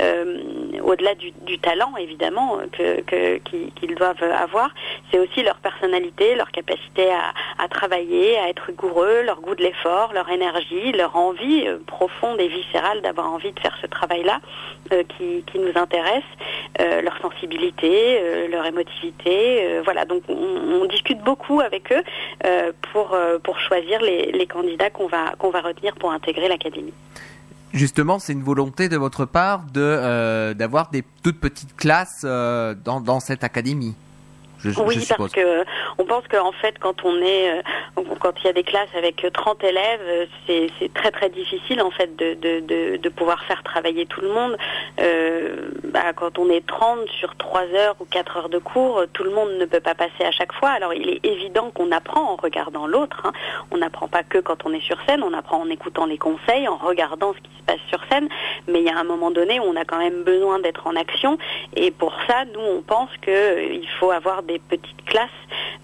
euh, 0.00 0.40
au-delà 0.82 1.14
du, 1.14 1.32
du 1.42 1.58
talent 1.58 1.92
évidemment 1.98 2.58
que 2.72 3.00
que- 3.02 3.38
qu'ils 3.38 3.94
doivent 3.94 4.22
avoir. 4.22 4.70
C'est 5.10 5.18
aussi 5.18 5.42
leur 5.42 5.56
personnalité, 5.56 6.34
leur 6.34 6.50
capacité 6.50 7.10
à, 7.12 7.32
à 7.62 7.68
travailler, 7.68 8.36
à 8.38 8.48
être 8.48 8.64
rigoureux, 8.66 9.22
leur 9.22 9.40
goût 9.40 9.54
de 9.54 9.62
l'effort, 9.62 10.12
leur 10.12 10.28
énergie, 10.30 10.92
leur 10.92 11.16
envie 11.16 11.66
euh, 11.66 11.78
profonde 11.86 12.40
et 12.40 12.48
viscérale 12.48 13.00
d'avoir 13.02 13.32
envie 13.32 13.52
de 13.52 13.60
faire 13.60 13.76
ce 13.80 13.86
travail-là 13.86 14.40
euh, 14.92 15.02
qui, 15.16 15.44
qui 15.50 15.58
nous 15.58 15.72
intéresse, 15.76 16.22
leur 17.04 17.18
sensibilité, 17.20 18.18
euh, 18.20 18.48
leur 18.48 18.66
émotivité. 18.66 19.64
euh, 19.64 19.82
voilà, 19.84 20.04
donc 20.04 20.22
on, 20.28 20.84
discute 20.86 21.22
beaucoup 21.24 21.60
avec 21.60 21.90
eux 21.92 22.02
euh, 22.44 22.70
pour, 22.92 23.16
pour 23.42 23.58
choisir 23.58 24.00
les, 24.02 24.30
les 24.32 24.46
candidats 24.46 24.90
qu'on 24.90 25.06
va, 25.06 25.32
qu'on 25.38 25.50
va 25.50 25.62
retenir 25.62 25.94
pour 25.94 26.12
intégrer 26.12 26.46
l'académie. 26.46 26.92
Justement, 27.72 28.18
c'est 28.18 28.34
une 28.34 28.42
volonté 28.42 28.88
de 28.88 28.96
votre 28.96 29.24
part 29.24 29.62
de 29.72 30.52
d'avoir 30.52 30.90
des 30.90 31.02
toutes 31.22 31.40
petites 31.40 31.74
classes 31.74 32.24
dans, 32.24 33.00
dans 33.00 33.18
cette 33.18 33.42
académie? 33.42 33.96
Je, 34.70 34.80
Oui, 34.80 34.96
parce 35.16 35.32
que 35.32 35.64
on 35.98 36.04
pense 36.04 36.26
qu'en 36.28 36.52
fait, 36.52 36.78
quand 36.78 37.04
on 37.04 37.16
est, 37.20 37.50
euh, 37.58 37.62
quand 38.20 38.32
il 38.40 38.46
y 38.46 38.48
a 38.48 38.52
des 38.52 38.62
classes 38.64 38.88
avec 38.96 39.26
30 39.32 39.62
élèves, 39.64 40.00
euh, 40.04 40.26
c'est 40.46 40.68
c'est 40.78 40.92
très 40.92 41.10
très 41.10 41.28
difficile 41.28 41.82
en 41.82 41.90
fait 41.90 42.16
de, 42.16 42.34
de, 42.34 42.60
de, 42.60 42.96
de 42.96 43.08
pouvoir 43.08 43.42
faire 43.44 43.62
travailler 43.62 44.06
tout 44.06 44.20
le 44.20 44.28
monde. 44.28 44.56
Euh, 45.00 45.70
bah, 45.84 46.12
quand 46.16 46.38
on 46.38 46.48
est 46.48 46.66
30 46.66 47.08
sur 47.10 47.36
3 47.36 47.62
heures 47.74 47.96
ou 48.00 48.04
4 48.04 48.36
heures 48.36 48.48
de 48.48 48.58
cours, 48.58 48.98
euh, 49.00 49.06
tout 49.12 49.24
le 49.24 49.30
monde 49.30 49.50
ne 49.58 49.64
peut 49.64 49.80
pas 49.80 49.94
passer 49.94 50.24
à 50.24 50.30
chaque 50.30 50.52
fois. 50.52 50.70
Alors 50.70 50.94
il 50.94 51.08
est 51.08 51.24
évident 51.24 51.70
qu'on 51.70 51.90
apprend 51.92 52.32
en 52.32 52.36
regardant 52.36 52.86
l'autre. 52.86 53.22
hein. 53.24 53.32
On 53.70 53.78
n'apprend 53.78 54.08
pas 54.08 54.22
que 54.22 54.38
quand 54.38 54.64
on 54.66 54.72
est 54.72 54.80
sur 54.80 54.96
scène, 55.06 55.22
on 55.22 55.32
apprend 55.32 55.60
en 55.60 55.68
écoutant 55.68 56.06
les 56.06 56.18
conseils, 56.18 56.68
en 56.68 56.76
regardant 56.76 57.32
ce 57.34 57.38
qui 57.38 57.50
se 57.58 57.62
passe 57.66 57.80
sur 57.88 58.00
scène. 58.10 58.28
Mais 58.68 58.80
il 58.80 58.86
y 58.86 58.90
a 58.90 58.96
un 58.98 59.04
moment 59.04 59.30
donné 59.30 59.60
où 59.60 59.64
on 59.64 59.76
a 59.76 59.84
quand 59.84 59.98
même 59.98 60.22
besoin 60.22 60.58
d'être 60.58 60.86
en 60.86 60.96
action. 60.96 61.38
Et 61.76 61.90
pour 61.90 62.14
ça, 62.26 62.44
nous, 62.52 62.60
on 62.60 62.82
pense 62.82 63.10
qu'il 63.22 63.88
faut 63.98 64.10
avoir 64.10 64.42
des 64.42 64.53
petites 64.58 65.04
classes. 65.06 65.30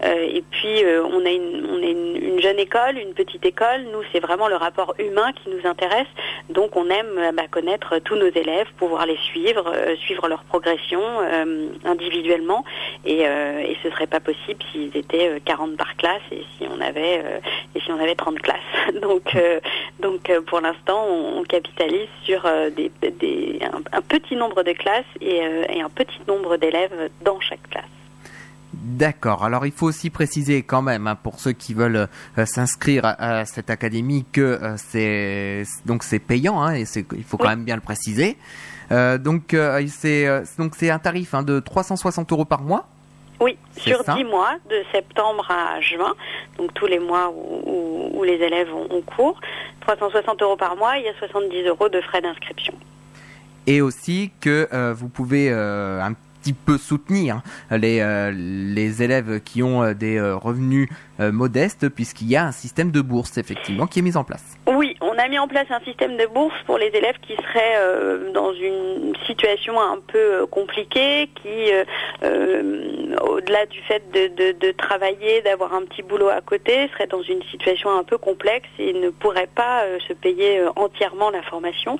Euh, 0.03 0.27
et 0.33 0.43
puis, 0.49 0.83
euh, 0.83 1.03
on 1.03 1.25
a, 1.25 1.29
une, 1.29 1.83
est 1.83 1.91
une, 1.91 2.15
une 2.15 2.39
jeune 2.41 2.59
école, 2.59 2.97
une 2.97 3.13
petite 3.13 3.45
école. 3.45 3.83
Nous, 3.91 4.01
c'est 4.11 4.19
vraiment 4.19 4.47
le 4.47 4.55
rapport 4.55 4.95
humain 4.99 5.31
qui 5.33 5.49
nous 5.49 5.67
intéresse. 5.67 6.07
Donc, 6.49 6.75
on 6.75 6.89
aime 6.89 7.17
euh, 7.17 7.31
bah, 7.31 7.47
connaître 7.49 7.99
tous 7.99 8.15
nos 8.15 8.29
élèves, 8.29 8.67
pouvoir 8.77 9.05
les 9.05 9.17
suivre, 9.17 9.71
suivre 9.97 10.27
leur 10.27 10.43
progression 10.43 11.01
individuellement. 11.85 12.63
Et, 13.05 13.21
et 13.21 13.77
ce 13.83 13.89
serait 13.89 14.07
pas 14.07 14.19
possible 14.19 14.63
s'ils 14.71 14.95
étaient 14.95 15.29
euh, 15.29 15.39
40 15.43 15.77
par 15.77 15.95
classe 15.95 16.21
et 16.31 16.43
si 16.57 16.67
on 16.69 16.81
avait, 16.81 17.23
et 17.75 17.79
si 17.79 17.91
on 17.91 17.99
avait 17.99 18.15
30 18.15 18.39
classes. 18.39 18.59
Donc, 19.01 19.35
Donc 19.99 20.31
pour 20.47 20.61
l'instant, 20.61 21.05
on, 21.07 21.43
capitalise 21.43 22.07
sur 22.23 22.43
des, 22.75 22.91
un, 23.91 24.01
petit 24.01 24.35
nombre 24.35 24.63
de 24.63 24.71
classes 24.73 25.03
et 25.19 25.41
un 25.43 25.89
petit 25.89 26.19
nombre 26.27 26.57
d'élèves 26.57 27.09
dans 27.21 27.39
chaque 27.39 27.67
classe. 27.69 28.00
D'accord. 28.83 29.43
Alors 29.43 29.65
il 29.67 29.71
faut 29.71 29.85
aussi 29.85 30.09
préciser 30.09 30.63
quand 30.63 30.81
même 30.81 31.05
hein, 31.05 31.15
pour 31.15 31.39
ceux 31.39 31.51
qui 31.51 31.73
veulent 31.75 32.07
euh, 32.37 32.45
s'inscrire 32.45 33.05
à, 33.05 33.39
à 33.41 33.45
cette 33.45 33.69
académie 33.69 34.25
que 34.31 34.41
euh, 34.41 34.75
c'est 34.77 35.63
donc 35.85 36.03
c'est 36.03 36.17
payant 36.19 36.61
hein, 36.61 36.73
et 36.75 36.85
il 37.15 37.23
faut 37.23 37.37
quand 37.37 37.49
même 37.49 37.63
bien 37.63 37.75
le 37.75 37.81
préciser. 37.81 38.37
Euh, 38.91 39.17
donc 39.19 39.55
c'est 39.87 40.27
donc 40.57 40.73
c'est 40.75 40.89
un 40.89 40.99
tarif 40.99 41.33
hein, 41.35 41.43
de 41.43 41.59
360 41.59 42.31
euros 42.31 42.45
par 42.45 42.61
mois. 42.61 42.87
Oui, 43.39 43.57
sur 43.75 44.03
ça 44.03 44.13
10 44.15 44.23
mois, 44.23 44.55
de 44.69 44.75
septembre 44.91 45.49
à 45.49 45.79
juin, 45.81 46.13
donc 46.59 46.73
tous 46.75 46.85
les 46.85 46.99
mois 46.99 47.31
où, 47.31 47.61
où- 47.65 48.19
où 48.19 48.23
les 48.23 48.33
élèves 48.35 48.71
ont, 48.73 48.87
ont 48.95 49.01
cours. 49.01 49.39
360 49.81 50.41
euros 50.43 50.57
par 50.57 50.75
mois, 50.75 50.97
il 50.97 51.05
y 51.05 51.07
a 51.07 51.13
70 51.17 51.63
euros 51.67 51.89
de 51.89 52.01
frais 52.01 52.21
d'inscription. 52.21 52.73
et 53.65 53.81
aussi 53.81 54.31
que 54.41 54.67
euh, 54.73 54.93
vous 54.95 55.07
pouvez 55.07 55.49
euh, 55.51 56.01
un 56.03 56.13
petit 56.41 56.53
peu 56.53 56.77
soutenir 56.77 57.41
les, 57.69 57.99
euh, 57.99 58.31
les 58.31 59.03
élèves 59.03 59.41
qui 59.41 59.61
ont 59.63 59.83
euh, 59.83 59.93
des 59.93 60.17
euh, 60.17 60.35
revenus 60.35 60.89
modestes 61.19 61.87
puisqu'il 61.87 62.27
y 62.29 62.35
a 62.35 62.47
un 62.47 62.51
système 62.51 62.89
de 62.89 62.99
bourse 62.99 63.37
effectivement 63.37 63.85
qui 63.85 63.99
est 63.99 64.01
mis 64.01 64.17
en 64.17 64.23
place. 64.23 64.57
Oui, 64.67 64.95
a 65.21 65.27
mis 65.27 65.39
en 65.39 65.47
place 65.47 65.67
un 65.69 65.79
système 65.81 66.17
de 66.17 66.25
bourse 66.25 66.55
pour 66.65 66.77
les 66.77 66.87
élèves 66.87 67.17
qui 67.21 67.35
seraient 67.35 67.75
euh, 67.77 68.31
dans 68.31 68.53
une 68.53 69.13
situation 69.25 69.79
un 69.79 69.99
peu 69.99 70.17
euh, 70.41 70.45
compliquée, 70.47 71.29
qui, 71.41 71.71
euh, 71.71 71.83
euh, 72.23 73.15
au-delà 73.21 73.65
du 73.67 73.79
fait 73.81 74.03
de, 74.11 74.27
de- 74.27 74.51
de 74.57 74.71
travailler, 74.71 75.41
d'avoir 75.41 75.73
un 75.73 75.83
petit 75.83 76.01
boulot 76.01 76.29
à 76.29 76.41
côté, 76.41 76.89
seraient 76.93 77.07
dans 77.07 77.21
une 77.21 77.43
situation 77.43 77.89
un 77.91 78.03
peu 78.03 78.17
complexe 78.17 78.69
et 78.79 78.93
ne 78.93 79.09
pourraient 79.09 79.49
pas 79.53 79.83
euh, 79.83 79.99
se 80.07 80.13
payer 80.13 80.61
entièrement 80.75 81.29
la 81.29 81.41
formation. 81.43 81.97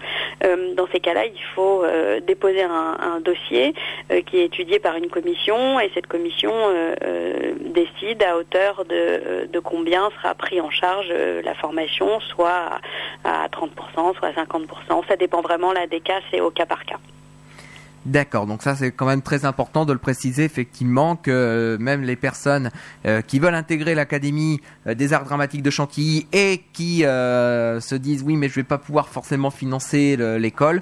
Dans 0.75 0.87
ces 0.91 0.99
cas-là, 0.99 1.25
il 1.25 1.43
faut 1.55 1.83
déposer 2.25 2.63
un, 2.63 2.97
un 2.99 3.19
dossier 3.19 3.73
qui 4.25 4.39
est 4.39 4.45
étudié 4.45 4.79
par 4.79 4.95
une 4.95 5.07
commission 5.09 5.79
et 5.79 5.91
cette 5.93 6.07
commission 6.07 6.51
décide 7.59 8.23
à 8.23 8.37
hauteur 8.37 8.83
de, 8.85 9.45
de 9.45 9.59
combien 9.59 10.09
sera 10.17 10.33
pris 10.33 10.59
en 10.61 10.69
charge 10.71 11.09
la 11.43 11.53
formation, 11.55 12.19
soit 12.21 12.79
à, 13.23 13.43
à 13.43 13.47
30%, 13.47 14.15
soit 14.17 14.27
à 14.29 14.31
50%. 14.31 15.07
Ça 15.07 15.15
dépend 15.17 15.41
vraiment 15.41 15.71
là 15.73 15.87
des 15.87 15.99
cas, 16.01 16.19
c'est 16.29 16.41
au 16.41 16.51
cas 16.51 16.65
par 16.65 16.85
cas. 16.85 16.97
D'accord, 18.03 18.47
donc 18.47 18.63
ça 18.63 18.75
c'est 18.75 18.91
quand 18.91 19.05
même 19.05 19.21
très 19.21 19.45
important 19.45 19.85
de 19.85 19.93
le 19.93 19.99
préciser 19.99 20.43
effectivement 20.43 21.15
que 21.15 21.29
euh, 21.29 21.77
même 21.77 22.01
les 22.01 22.15
personnes 22.15 22.71
euh, 23.05 23.21
qui 23.21 23.37
veulent 23.37 23.53
intégrer 23.53 23.93
l'académie 23.93 24.59
euh, 24.87 24.95
des 24.95 25.13
arts 25.13 25.23
dramatiques 25.23 25.61
de 25.61 25.69
Chantilly 25.69 26.25
et 26.33 26.63
qui 26.73 27.05
euh, 27.05 27.79
se 27.79 27.93
disent 27.93 28.23
oui 28.23 28.37
mais 28.37 28.49
je 28.49 28.55
vais 28.55 28.63
pas 28.63 28.79
pouvoir 28.79 29.07
forcément 29.07 29.51
financer 29.51 30.15
le- 30.15 30.37
l'école, 30.39 30.81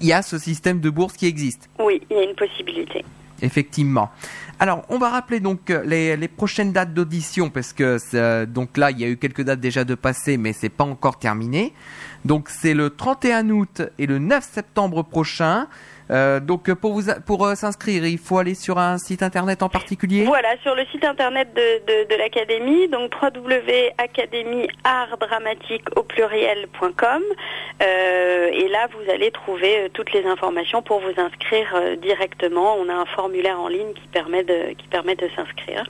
il 0.00 0.06
y 0.06 0.12
a 0.12 0.22
ce 0.22 0.38
système 0.38 0.78
de 0.78 0.90
bourse 0.90 1.14
qui 1.16 1.26
existe. 1.26 1.68
Oui, 1.80 2.00
il 2.08 2.16
y 2.16 2.20
a 2.20 2.22
une 2.22 2.36
possibilité. 2.36 3.04
Effectivement. 3.42 4.10
Alors, 4.58 4.84
on 4.88 4.98
va 4.98 5.10
rappeler 5.10 5.38
donc 5.38 5.70
euh, 5.70 5.82
les, 5.84 6.16
les 6.16 6.26
prochaines 6.28 6.72
dates 6.72 6.92
d'audition 6.92 7.48
parce 7.50 7.72
que 7.72 7.98
c'est- 7.98 8.46
donc 8.46 8.76
là, 8.76 8.90
il 8.90 8.98
y 8.98 9.04
a 9.04 9.08
eu 9.08 9.16
quelques 9.16 9.42
dates 9.42 9.60
déjà 9.60 9.84
de 9.84 9.94
passé, 9.94 10.36
mais 10.36 10.52
c'est 10.52 10.68
pas 10.68 10.84
encore 10.84 11.18
terminé. 11.20 11.72
Donc, 12.24 12.48
c'est 12.48 12.74
le 12.74 12.90
31 12.90 13.48
août 13.50 13.82
et 13.98 14.06
le 14.06 14.18
9 14.18 14.44
septembre 14.52 15.04
prochain. 15.04 15.68
Euh, 16.10 16.40
donc, 16.40 16.72
pour 16.74 16.94
vous 16.94 17.02
pour 17.26 17.46
euh, 17.46 17.54
s'inscrire, 17.54 18.04
il 18.06 18.18
faut 18.18 18.38
aller 18.38 18.54
sur 18.54 18.78
un 18.78 18.96
site 18.98 19.22
internet 19.22 19.62
en 19.62 19.68
particulier? 19.68 20.24
Voilà, 20.24 20.56
sur 20.62 20.74
le 20.74 20.84
site 20.86 21.04
internet 21.04 21.54
de, 21.54 21.84
de, 21.86 22.08
de 22.08 22.14
l'académie, 22.16 22.88
donc 22.88 23.12
www.academieartdramatique 23.22 25.84
au 25.96 26.02
pluriel.com. 26.02 27.22
Euh, 27.82 28.48
et 28.52 28.68
là, 28.68 28.88
vous 28.92 29.10
allez 29.10 29.30
trouver 29.30 29.78
euh, 29.78 29.88
toutes 29.92 30.12
les 30.12 30.24
informations 30.26 30.82
pour 30.82 31.00
vous 31.00 31.18
inscrire 31.20 31.74
euh, 31.74 31.96
directement. 31.96 32.76
On 32.76 32.88
a 32.88 32.94
un 32.94 33.04
formulaire 33.06 33.60
en 33.60 33.68
ligne 33.68 33.92
qui 33.94 34.06
permet 34.08 34.42
de, 34.44 34.72
qui 34.76 34.88
permet 34.88 35.14
de 35.14 35.28
s'inscrire. 35.36 35.84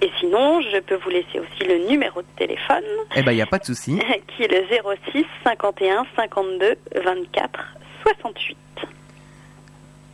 Et 0.00 0.10
sinon, 0.20 0.60
je 0.60 0.78
peux 0.78 0.94
vous 0.96 1.10
laisser 1.10 1.40
aussi 1.40 1.64
le 1.64 1.78
numéro 1.88 2.22
de 2.22 2.28
téléphone, 2.36 2.84
Eh 3.16 3.22
ben, 3.22 3.32
il 3.32 3.38
y 3.38 3.42
a 3.42 3.46
pas 3.46 3.58
de 3.58 3.64
souci. 3.64 3.98
qui 4.28 4.44
est 4.44 4.48
le 4.48 4.64
06 5.12 5.24
51 5.44 6.06
52 6.16 6.76
24 7.04 7.74
68. 8.02 8.56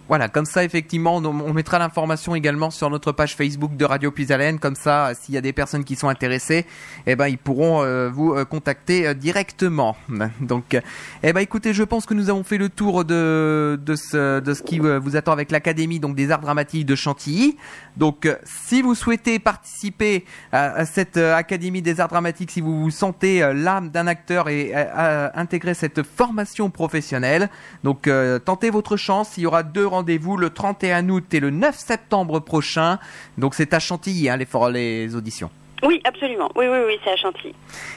Voilà, 0.09 0.29
comme 0.29 0.47
ça, 0.47 0.65
effectivement, 0.65 1.17
on, 1.17 1.53
mettra 1.53 1.79
l'information 1.79 2.35
également 2.35 2.71
sur 2.71 2.89
notre 2.89 3.13
page 3.13 3.37
Facebook 3.37 3.77
de 3.77 3.85
Radio 3.85 4.11
Puisalène. 4.11 4.59
Comme 4.59 4.75
ça, 4.75 5.13
s'il 5.15 5.35
y 5.35 5.39
a 5.39 5.43
des 5.43 5.53
personnes 5.53 5.85
qui 5.85 5.97
sont 5.97 6.09
intéressées, 6.09 6.65
eh 7.07 7.15
ben, 7.15 7.29
ils 7.29 7.37
pourront 7.37 7.83
euh, 7.83 8.09
vous 8.09 8.33
euh, 8.33 8.47
contacter 8.47 9.07
euh, 9.07 9.13
directement. 9.13 9.97
Donc, 10.41 10.73
euh, 10.73 10.81
eh 11.23 11.35
ben, 11.35 11.41
écoutez, 11.41 11.75
je 11.75 11.83
pense 11.83 12.07
que 12.07 12.15
nous 12.15 12.31
avons 12.31 12.43
fait 12.43 12.57
le 12.57 12.71
tour 12.71 13.05
de, 13.05 13.79
de, 13.85 13.97
ce, 13.97 14.63
qui 14.63 14.81
euh, 14.81 14.99
vous 14.99 15.15
attend 15.17 15.33
avec 15.33 15.51
l'Académie 15.51 16.01
donc 16.01 16.17
des 16.17 16.31
Arts 16.31 16.41
Dramatiques 16.41 16.87
de 16.87 16.95
Chantilly. 16.95 17.57
Donc, 17.99 18.27
euh, 18.27 18.37
si 18.45 18.81
vous 18.81 18.95
souhaitez 18.95 19.41
participer 19.41 20.25
à, 20.53 20.85
cette 20.85 21.17
euh, 21.17 21.35
Académie 21.35 21.83
des 21.83 22.01
Arts 22.01 22.09
Dramatiques, 22.09 22.53
si 22.53 22.61
vous 22.61 22.81
vous 22.81 22.91
sentez 22.91 23.43
euh, 23.43 23.53
l'âme 23.53 23.91
d'un 23.91 24.07
acteur 24.07 24.49
et 24.49 24.71
euh, 24.75 25.29
intégrer 25.35 25.75
cette 25.75 26.05
formation 26.05 26.71
professionnelle, 26.71 27.51
donc 27.83 28.07
euh, 28.07 28.39
tentez 28.39 28.71
votre 28.71 28.97
chance. 28.97 29.37
Il 29.37 29.43
y 29.43 29.47
aura 29.47 29.65
deux 29.65 29.87
rendez-vous 29.99 30.37
le 30.37 30.51
31 30.51 31.09
août 31.09 31.35
et 31.35 31.41
le 31.41 31.51
9 31.51 31.77
septembre 31.77 32.39
prochain. 32.39 32.99
Donc 33.37 33.57
c'est 33.57 33.75
à 33.75 33.81
Chantilly 33.81 34.29
hein, 34.29 34.37
les, 34.37 35.17
auditions. 35.17 35.51
Oui, 35.83 36.01
absolument. 36.05 36.51
Oui, 36.55 36.67
oui, 36.69 36.79
oui, 36.87 36.99
c'est 37.03 37.11
à 37.11 37.17
Chantilly. 37.17 37.53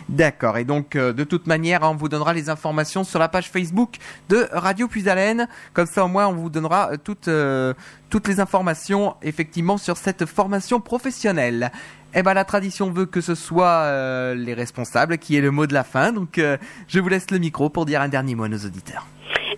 D'accord. 0.09 0.57
Et 0.57 0.63
donc 0.63 0.95
euh, 0.95 1.13
de 1.13 1.23
toute 1.23 1.45
manière, 1.45 1.83
hein, 1.83 1.91
on 1.91 1.95
vous 1.95 2.09
donnera 2.09 2.33
les 2.33 2.49
informations 2.49 3.03
sur 3.03 3.19
la 3.19 3.29
page 3.29 3.49
Facebook 3.49 3.97
de 4.29 4.47
Radio 4.51 4.87
Puisalène. 4.87 5.47
Comme 5.73 5.85
ça 5.85 6.03
au 6.03 6.07
moins 6.07 6.27
on 6.27 6.33
vous 6.33 6.49
donnera 6.49 6.91
euh, 6.91 6.97
toutes 7.03 7.27
euh, 7.27 7.75
toutes 8.09 8.27
les 8.27 8.39
informations 8.39 9.15
effectivement 9.21 9.77
sur 9.77 9.95
cette 9.95 10.25
formation 10.25 10.79
professionnelle. 10.79 11.71
Eh 12.15 12.23
ben 12.23 12.33
la 12.33 12.45
tradition 12.45 12.91
veut 12.91 13.05
que 13.05 13.21
ce 13.21 13.35
soit 13.35 13.83
euh, 13.85 14.33
les 14.33 14.55
responsables 14.55 15.19
qui 15.19 15.37
aient 15.37 15.41
le 15.41 15.51
mot 15.51 15.67
de 15.67 15.73
la 15.73 15.83
fin. 15.83 16.11
Donc 16.11 16.41
je 16.87 16.99
vous 16.99 17.09
laisse 17.09 17.29
le 17.29 17.37
micro 17.37 17.69
pour 17.69 17.85
dire 17.85 18.01
un 18.01 18.09
dernier 18.09 18.33
mot 18.33 18.45
à 18.45 18.49
nos 18.49 18.57
auditeurs. 18.57 19.05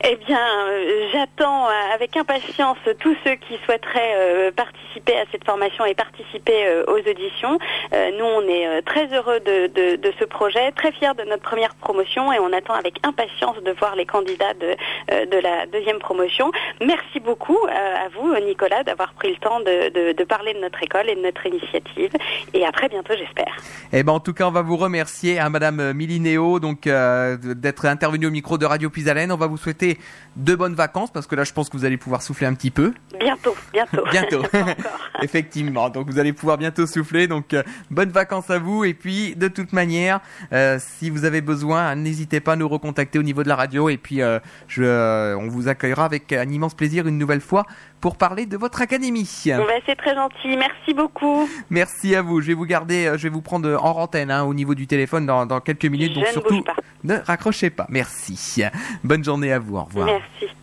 Eh 0.06 0.18
bien, 0.18 0.38
euh, 0.38 1.08
j'attends 1.14 1.68
euh, 1.68 1.72
avec 1.94 2.18
impatience 2.18 2.78
tous 3.00 3.16
ceux 3.24 3.36
qui 3.36 3.58
souhaiteraient 3.64 4.16
euh, 4.18 4.52
participer 4.52 5.14
à 5.18 5.24
cette 5.32 5.46
formation 5.46 5.86
et 5.86 5.96
participer 5.96 6.84
aux 6.88 7.00
auditions. 7.10 7.58
Nous, 7.92 8.26
on 8.26 8.42
est 8.42 8.82
très 8.84 9.08
heureux 9.08 9.40
de, 9.40 10.12
ce 10.20 10.26
projet, 10.26 10.72
très 10.72 10.92
fiers 10.92 11.14
de 11.18 11.24
notre 11.24 11.42
première 11.42 11.74
promotion 11.76 12.32
et 12.32 12.40
on 12.40 12.54
attend 12.54 12.74
avec 12.74 12.96
impatience 13.04 13.58
de 13.64 13.72
voir 13.72 13.96
les 13.96 14.06
candidats 14.06 14.54
de, 14.54 15.38
la 15.40 15.66
deuxième 15.66 15.98
promotion. 15.98 16.52
Merci 16.86 17.20
beaucoup 17.20 17.58
à 17.68 18.08
vous, 18.10 18.36
Nicolas, 18.46 18.84
d'avoir 18.84 19.14
pris 19.14 19.32
le 19.32 19.38
temps 19.38 19.60
de, 19.62 20.24
parler 20.26 20.54
de 20.54 20.60
notre 20.60 20.82
école 20.84 21.10
et 21.10 21.16
de 21.16 21.22
notre 21.22 21.46
initiative. 21.46 22.12
Et 22.54 22.66
à 22.66 22.72
très 22.72 22.88
bientôt, 22.88 23.14
j'espère. 23.18 23.56
Eh 23.92 24.04
ben 24.04 24.14
en 24.14 24.20
tout 24.20 24.34
cas, 24.34 24.46
on 24.46 24.52
va 24.52 24.62
vous 24.62 24.78
remercier 24.78 25.40
à 25.40 25.50
Madame 25.50 25.94
Milinéo 25.94 26.60
donc 26.60 26.84
d'être 26.84 27.86
intervenue 27.86 28.28
au 28.28 28.32
micro 28.32 28.58
de 28.58 28.66
Radio 28.66 28.90
Puisalène. 28.90 29.32
On 29.32 29.38
va 29.38 29.48
vous 29.48 29.58
souhaiter 29.58 29.93
de 30.36 30.56
bonnes 30.56 30.76
vacances 30.76 31.12
parce 31.12 31.28
que 31.28 31.36
là, 31.36 31.44
je 31.44 31.54
pense 31.54 31.70
que 31.70 31.78
vous 31.78 31.86
allez 31.86 31.98
pouvoir 31.98 32.22
souffler 32.22 32.48
un 32.48 32.54
petit 32.54 32.72
peu. 32.72 32.94
Bientôt, 33.20 33.56
bientôt. 33.72 34.04
Bientôt. 34.12 34.44
Effectivement. 35.22 35.90
Donc 35.90 36.10
vous 36.10 36.20
allez 36.20 36.34
pouvoir 36.34 36.58
bientôt 36.58 36.86
souffler. 36.86 37.28
Donc 37.28 37.54
euh, 37.54 37.64
bonnes 37.92 38.10
vacances 38.10 38.50
à 38.50 38.60
vous. 38.60 38.84
Et 38.84 38.94
puis 38.94 39.36
de 39.36 39.48
toute 39.48 39.74
manière, 39.74 40.20
euh, 40.52 40.80
si 40.80 41.10
vous 41.10 41.26
avez 41.26 41.42
besoin, 41.42 41.96
n'hésitez 41.96 42.40
pas 42.40 42.54
à 42.54 42.56
nous 42.56 42.68
recontacter 42.68 43.20
au 43.20 43.24
niveau 43.24 43.44
de 43.44 43.50
la 43.50 43.56
radio. 43.56 43.90
Et 43.90 43.98
puis 43.98 44.22
euh, 44.22 44.40
je, 44.68 45.36
on 45.36 45.48
vous 45.48 45.68
accueillera 45.68 46.06
avec 46.06 46.32
un 46.34 46.50
immense 46.50 46.74
plaisir 46.74 47.08
une 47.08 47.18
nouvelle 47.18 47.42
fois 47.42 47.66
pour 48.04 48.18
parler 48.18 48.46
de 48.46 48.58
votre 48.58 48.82
académie. 48.82 49.30
Bon, 49.46 49.64
bah, 49.66 49.80
c'est 49.86 49.96
très 49.96 50.14
gentil. 50.14 50.58
Merci 50.58 50.94
beaucoup. 50.94 51.48
Merci 51.70 52.16
à 52.16 52.22
vous. 52.22 52.42
Je 52.42 52.48
vais 52.48 52.54
vous 52.54 52.66
garder, 52.66 53.06
euh, 53.06 53.18
je 53.18 53.24
vais 53.24 53.30
vous 53.30 53.42
prendre 53.42 53.66
euh, 53.70 53.78
en 53.78 53.92
antenne 53.92 54.30
hein, 54.30 54.44
au 54.44 54.54
niveau 54.54 54.76
du 54.76 54.88
téléphone 54.88 55.26
dans, 55.26 55.46
dans 55.46 55.62
quelques 55.62 55.86
minutes. 55.86 56.10
Je 56.10 56.16
donc 56.16 56.26
ne 56.26 56.32
surtout, 56.34 56.56
bouge 56.56 56.66
pas. 56.66 56.76
ne 57.06 57.16
raccrochez 57.26 57.70
pas. 57.70 57.86
Merci. 57.88 58.62
Bonne 59.06 59.24
journée 59.24 59.54
à 59.54 59.60
vous. 59.60 59.78
Au 59.78 59.86
revoir. 59.86 60.08
Merci. 60.08 60.54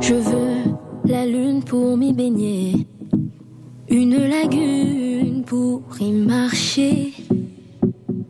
Je 0.00 0.14
veux 0.14 0.74
la 1.04 1.24
lune 1.24 1.62
pour 1.62 1.96
m'y 1.96 2.12
baigner, 2.12 2.88
une 3.88 4.28
lagune 4.28 5.44
pour 5.44 5.80
y 6.00 6.10
marcher. 6.10 7.12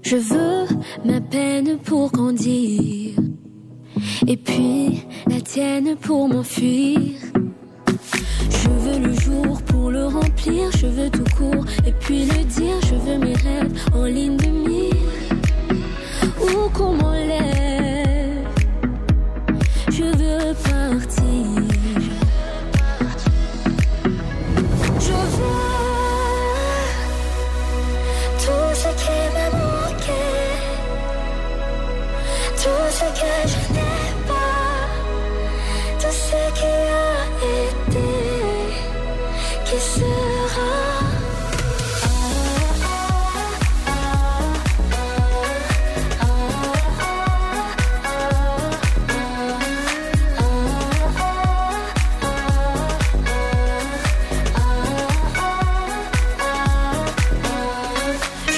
Je 0.03 0.17
veux 0.17 0.67
ma 1.07 1.23
peine 1.23 1.79
pour 1.79 2.13
grandir, 2.13 3.15
et 4.27 4.37
puis 4.37 5.03
la 5.29 5.41
tienne 5.41 5.97
pour 5.97 6.29
m'enfuir. 6.29 6.99
Je 8.51 8.69
veux 8.69 8.99
le 8.99 9.13
jour 9.21 9.63
pour 9.63 9.91
le 9.91 10.07
remplir, 10.07 10.71
je 10.77 10.87
veux 10.87 11.11
tout 11.11 11.25
court, 11.37 11.65
et 11.87 11.93
puis 11.93 12.25
le 12.25 12.45
dire. 12.45 12.81
Je 12.89 12.95
veux 12.95 13.19
mes 13.19 13.35
rêves 13.35 13.73
en 13.95 14.05
ligne 14.05 14.37
de 14.37 14.47
mire, 14.47 14.95
ou 16.41 16.69
qu'on 16.71 16.93
m'enlève. 16.95 18.47
Je 19.91 20.05
veux 20.05 20.55
partir. 20.55 21.66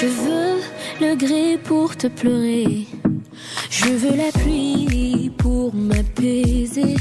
Je 0.01 0.05
veux 0.05 0.61
le 1.01 1.15
gré 1.17 1.57
pour 1.61 1.93
te 1.97 2.07
pleurer. 2.07 2.87
Je 3.69 3.89
veux 3.89 4.15
la 4.15 4.31
pluie 4.31 5.29
pour 5.37 5.75
m'apaiser. 5.75 6.95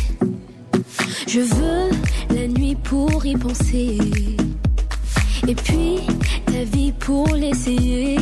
Je 1.28 1.38
veux 1.38 1.90
la 2.34 2.48
nuit 2.48 2.74
pour 2.74 3.24
y 3.24 3.36
penser. 3.36 3.98
Et 5.46 5.54
puis 5.54 6.00
ta 6.46 6.64
vie 6.64 6.90
pour 6.90 7.28
l'essayer. 7.36 8.18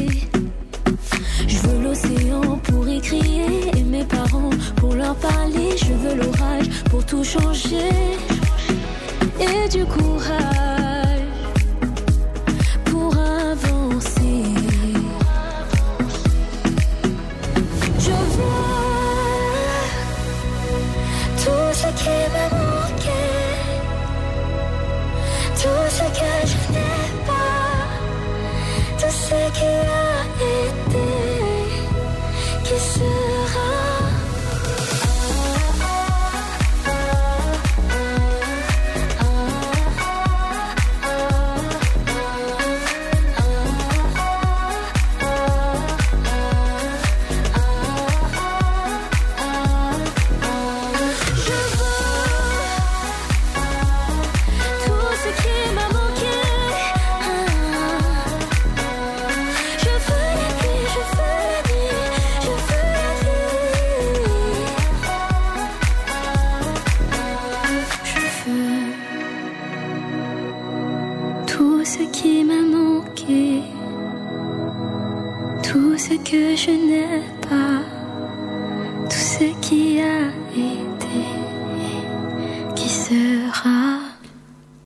Je 1.48 1.56
veux 1.56 1.82
l'océan 1.82 2.58
pour 2.64 2.86
y 2.86 3.00
crier. 3.00 3.70
Et 3.78 3.82
mes 3.82 4.04
parents 4.04 4.50
pour 4.76 4.92
leur 4.94 5.14
parler. 5.16 5.70
Je 5.78 5.94
veux 6.02 6.16
l'orage 6.16 6.68
pour 6.90 7.02
tout 7.06 7.24
changer. 7.24 7.92
Et 9.40 9.68
du 9.70 9.86
courage 9.86 10.75